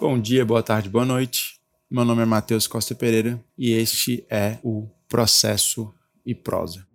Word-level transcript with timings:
Bom 0.00 0.18
dia, 0.18 0.46
boa 0.46 0.62
tarde, 0.62 0.88
boa 0.88 1.04
noite. 1.04 1.60
Meu 1.90 2.06
nome 2.06 2.22
é 2.22 2.24
Matheus 2.24 2.66
Costa 2.66 2.94
Pereira 2.94 3.38
e 3.58 3.72
este 3.72 4.24
é 4.30 4.58
o 4.62 4.88
Processo 5.06 5.92
e 6.24 6.34
Prosa. 6.34 6.86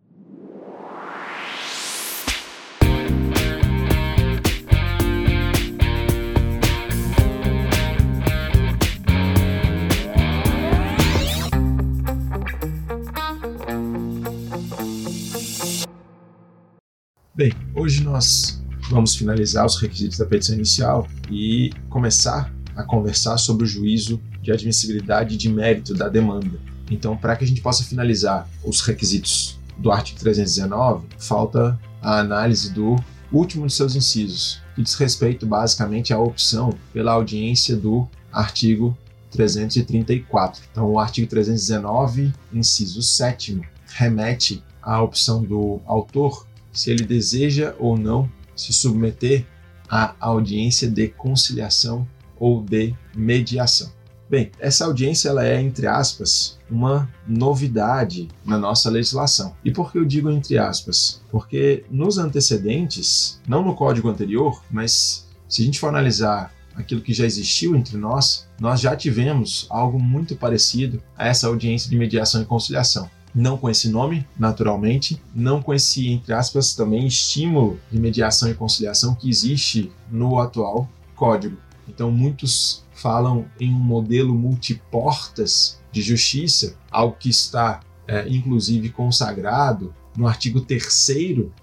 Bem, 17.35 17.51
hoje 17.75 18.03
nós 18.03 18.65
vamos 18.89 19.15
finalizar 19.15 19.63
os 19.63 19.79
requisitos 19.79 20.17
da 20.17 20.25
petição 20.25 20.55
inicial 20.55 21.07
e 21.29 21.69
começar 21.87 22.54
a 22.75 22.83
conversar 22.83 23.37
sobre 23.37 23.63
o 23.63 23.67
juízo 23.67 24.21
de 24.41 24.51
admissibilidade 24.51 25.37
de 25.37 25.49
mérito 25.49 25.93
da 25.93 26.09
demanda. 26.09 26.59
Então, 26.89 27.17
para 27.17 27.35
que 27.35 27.43
a 27.43 27.47
gente 27.47 27.61
possa 27.61 27.83
finalizar 27.83 28.47
os 28.63 28.81
requisitos 28.81 29.59
do 29.77 29.91
artigo 29.91 30.19
319, 30.19 31.07
falta 31.17 31.79
a 32.01 32.19
análise 32.19 32.71
do 32.71 32.95
último 33.31 33.67
de 33.67 33.73
seus 33.73 33.95
incisos, 33.95 34.61
que 34.75 34.81
diz 34.81 34.93
respeito 34.95 35.45
basicamente 35.45 36.13
à 36.13 36.19
opção 36.19 36.77
pela 36.93 37.13
audiência 37.13 37.75
do 37.75 38.07
artigo 38.31 38.95
334. 39.31 40.63
Então, 40.71 40.89
o 40.91 40.99
artigo 40.99 41.27
319, 41.27 42.33
inciso 42.53 43.01
7, 43.01 43.61
remete 43.87 44.63
à 44.81 45.01
opção 45.01 45.43
do 45.43 45.81
autor 45.85 46.45
se 46.71 46.91
ele 46.91 47.03
deseja 47.03 47.73
ou 47.79 47.97
não 47.97 48.29
se 48.55 48.71
submeter 48.71 49.45
à 49.89 50.15
audiência 50.19 50.89
de 50.89 51.07
conciliação 51.07 52.07
ou 52.39 52.61
de 52.61 52.93
mediação. 53.15 53.91
Bem, 54.27 54.51
essa 54.59 54.85
audiência 54.85 55.29
ela 55.29 55.45
é, 55.45 55.61
entre 55.61 55.85
aspas, 55.85 56.57
uma 56.69 57.07
novidade 57.27 58.27
na 58.43 58.57
nossa 58.57 58.89
legislação. 58.89 59.55
E 59.63 59.69
por 59.69 59.91
que 59.91 59.99
eu 59.99 60.05
digo 60.05 60.31
entre 60.31 60.57
aspas? 60.57 61.21
Porque 61.29 61.85
nos 61.91 62.17
antecedentes, 62.17 63.39
não 63.47 63.63
no 63.63 63.75
código 63.75 64.09
anterior, 64.09 64.63
mas 64.71 65.27
se 65.47 65.61
a 65.61 65.65
gente 65.65 65.79
for 65.79 65.89
analisar 65.89 66.51
aquilo 66.75 67.01
que 67.01 67.13
já 67.13 67.25
existiu 67.25 67.75
entre 67.75 67.97
nós, 67.97 68.47
nós 68.59 68.81
já 68.81 68.95
tivemos 68.95 69.67
algo 69.69 70.01
muito 70.01 70.35
parecido 70.35 71.01
a 71.15 71.27
essa 71.27 71.47
audiência 71.47 71.89
de 71.89 71.95
mediação 71.95 72.41
e 72.41 72.45
conciliação 72.45 73.09
não 73.35 73.57
com 73.57 73.69
esse 73.69 73.89
nome, 73.89 74.25
naturalmente, 74.39 75.21
não 75.35 75.61
com 75.61 75.73
esse, 75.73 76.07
entre 76.07 76.33
aspas, 76.33 76.73
também 76.73 77.05
estímulo 77.05 77.77
de 77.91 77.99
mediação 77.99 78.49
e 78.49 78.53
conciliação 78.53 79.13
que 79.13 79.29
existe 79.29 79.91
no 80.09 80.39
atual 80.39 80.89
código. 81.15 81.57
Então, 81.87 82.11
muitos 82.11 82.83
falam 82.93 83.45
em 83.59 83.69
um 83.69 83.79
modelo 83.79 84.33
multiportas 84.33 85.79
de 85.91 86.01
justiça, 86.01 86.75
algo 86.89 87.15
que 87.19 87.29
está, 87.29 87.81
é, 88.07 88.27
inclusive, 88.27 88.89
consagrado 88.89 89.93
no 90.15 90.27
artigo 90.27 90.61
3 90.61 90.83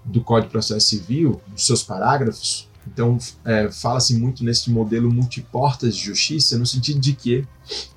do 0.05 0.21
Código 0.21 0.47
de 0.47 0.51
Processo 0.51 0.87
Civil, 0.87 1.41
nos 1.51 1.65
seus 1.65 1.83
parágrafos. 1.83 2.69
Então, 2.87 3.17
é, 3.45 3.71
fala-se 3.71 4.15
muito 4.15 4.43
nesse 4.43 4.69
modelo 4.69 5.11
multiportas 5.11 5.95
de 5.95 6.03
justiça, 6.03 6.57
no 6.57 6.65
sentido 6.65 6.99
de 6.99 7.13
que, 7.13 7.47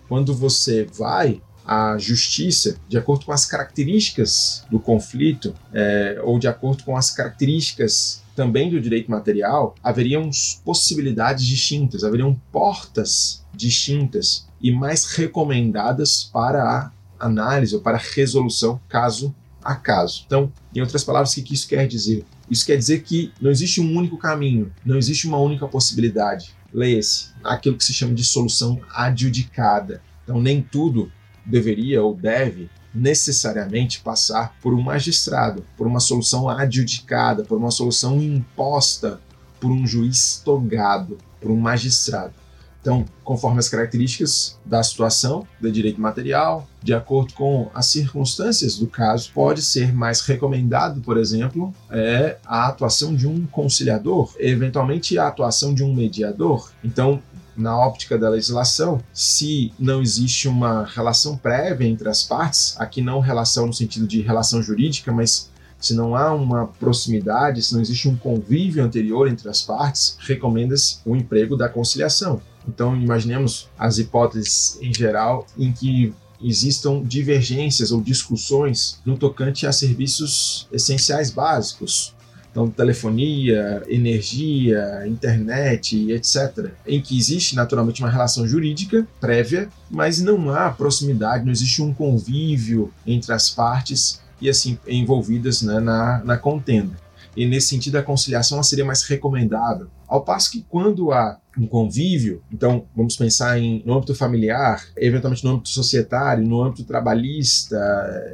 quando 0.09 0.35
você 0.35 0.87
vai 0.97 1.43
a 1.67 1.99
justiça, 1.99 2.77
de 2.89 2.97
acordo 2.97 3.27
com 3.27 3.33
as 3.33 3.45
características 3.45 4.65
do 4.71 4.79
conflito, 4.79 5.53
é, 5.73 6.21
ou 6.23 6.39
de 6.39 6.47
acordo 6.47 6.85
com 6.85 6.97
as 6.97 7.11
características 7.11 8.23
também 8.37 8.70
do 8.70 8.81
direito 8.81 9.11
material, 9.11 9.75
haveriam 9.83 10.31
possibilidades 10.65 11.45
distintas, 11.45 12.05
haveriam 12.05 12.39
portas 12.53 13.45
distintas 13.53 14.47
e 14.61 14.70
mais 14.70 15.06
recomendadas 15.06 16.25
para 16.25 16.62
a 16.62 16.93
análise 17.19 17.75
ou 17.75 17.81
para 17.81 17.97
a 17.97 18.01
resolução 18.01 18.78
caso 18.89 19.34
a 19.65 19.75
caso. 19.75 20.23
Então, 20.27 20.53
em 20.75 20.81
outras 20.81 21.03
palavras, 21.03 21.37
o 21.37 21.43
que 21.43 21.55
isso 21.55 21.66
quer 21.66 21.88
dizer? 21.88 22.25
Isso 22.49 22.65
quer 22.65 22.77
dizer 22.77 23.03
que 23.03 23.33
não 23.41 23.50
existe 23.50 23.81
um 23.81 23.97
único 23.97 24.16
caminho, 24.16 24.72
não 24.84 24.97
existe 24.97 25.27
uma 25.27 25.38
única 25.38 25.66
possibilidade. 25.66 26.55
Leia-se 26.72 27.31
aquilo 27.43 27.77
que 27.77 27.84
se 27.84 27.94
chama 27.94 28.15
de 28.15 28.22
solução 28.22 28.81
adjudicada. 28.94 30.03
Então, 30.22 30.41
nem 30.41 30.61
tudo 30.61 31.11
deveria 31.44 32.03
ou 32.03 32.15
deve 32.15 32.69
necessariamente 32.97 34.01
passar 34.01 34.57
por 34.62 34.73
um 34.75 34.83
magistrado, 34.83 35.65
por 35.77 35.87
uma 35.87 36.01
solução 36.01 36.49
adjudicada, 36.49 37.45
por 37.45 37.59
uma 37.59 37.71
solução 37.71 38.21
imposta 38.21 39.21
por 39.61 39.71
um 39.71 39.87
juiz 39.87 40.41
togado, 40.45 41.19
por 41.41 41.51
um 41.51 41.56
magistrado. 41.56 42.33
Então, 42.81 43.05
conforme 43.25 43.59
as 43.59 43.69
características 43.69 44.56
da 44.65 44.81
situação, 44.81 45.45
do 45.61 45.73
direito 45.73 46.01
material, 46.01 46.69
de 46.81 46.95
acordo 46.95 47.35
com 47.35 47.69
as 47.75 47.87
circunstâncias 47.87 48.79
do 48.79 48.87
caso, 48.87 49.33
pode 49.35 49.61
ser 49.61 49.93
mais 49.93 50.21
recomendado, 50.21 51.01
por 51.01 51.17
exemplo, 51.17 51.75
é 51.91 52.37
a 52.47 52.69
atuação 52.69 53.12
de 53.12 53.27
um 53.27 53.45
conciliador, 53.47 54.33
eventualmente 54.39 55.19
a 55.19 55.27
atuação 55.27 55.75
de 55.75 55.83
um 55.83 55.93
mediador. 55.93 56.71
Então, 56.85 57.21
na 57.56 57.78
óptica 57.78 58.19
da 58.19 58.28
legislação, 58.28 59.00
se 59.12 59.72
não 59.78 60.03
existe 60.03 60.49
uma 60.49 60.84
relação 60.84 61.37
prévia 61.37 61.87
entre 61.87 62.09
as 62.09 62.22
partes, 62.22 62.75
aqui 62.78 63.00
não 63.00 63.21
relação 63.21 63.67
no 63.67 63.72
sentido 63.72 64.06
de 64.06 64.21
relação 64.21 64.62
jurídica, 64.62 65.12
mas 65.12 65.50
se 65.78 65.94
não 65.94 66.17
há 66.17 66.33
uma 66.33 66.67
proximidade, 66.67 67.62
se 67.62 67.75
não 67.75 67.81
existe 67.81 68.09
um 68.09 68.17
convívio 68.17 68.83
anterior 68.83 69.28
entre 69.28 69.49
as 69.49 69.62
partes, 69.62 70.17
recomenda-se 70.21 70.99
o 71.05 71.15
emprego 71.15 71.56
da 71.56 71.69
conciliação. 71.69 72.41
Então, 72.69 72.97
imaginemos 72.97 73.69
as 73.78 73.99
hipóteses 73.99 74.78
em 74.81 74.93
geral 74.93 75.47
em 75.56 75.73
que 75.73 76.12
existam 76.43 77.03
divergências 77.03 77.91
ou 77.93 78.00
discussões 78.00 79.00
no 79.05 79.17
tocante 79.17 79.67
a 79.67 79.73
serviços 79.73 80.67
essenciais 80.73 81.31
básicos, 81.31 82.15
então 82.56 82.71
telefonia, 82.71 83.83
energia, 83.87 85.06
internet, 85.06 86.11
etc., 86.11 86.71
em 86.87 87.03
que 87.03 87.19
existe 87.19 87.55
naturalmente 87.55 88.03
uma 88.03 88.09
relação 88.09 88.49
jurídica 88.49 89.06
prévia, 89.21 89.69
mas 89.91 90.22
não 90.22 90.50
há 90.50 90.71
proximidade, 90.71 91.44
não 91.44 91.53
existe 91.53 91.83
um 91.83 91.93
convívio 91.93 92.91
entre 93.06 93.34
as 93.34 93.50
partes 93.50 94.22
e 94.41 94.49
assim 94.49 94.78
envolvidas 94.87 95.61
né, 95.61 95.81
na, 95.81 96.25
na 96.25 96.39
contenda 96.39 97.06
e 97.37 97.47
nesse 97.47 97.69
sentido 97.69 97.97
a 97.97 98.03
conciliação 98.03 98.63
seria 98.63 98.85
mais 98.85 99.03
recomendável. 99.03 99.89
Ao 100.09 100.23
passo 100.23 100.51
que 100.53 100.65
quando 100.69 101.13
há 101.13 101.39
um 101.59 101.67
convívio, 101.67 102.43
então 102.53 102.87
vamos 102.95 103.17
pensar 103.17 103.59
em, 103.59 103.83
no 103.85 103.95
âmbito 103.95 104.15
familiar, 104.15 104.85
eventualmente 104.97 105.45
no 105.45 105.53
âmbito 105.53 105.69
societário, 105.69 106.47
no 106.47 106.63
âmbito 106.63 106.85
trabalhista, 106.85 107.77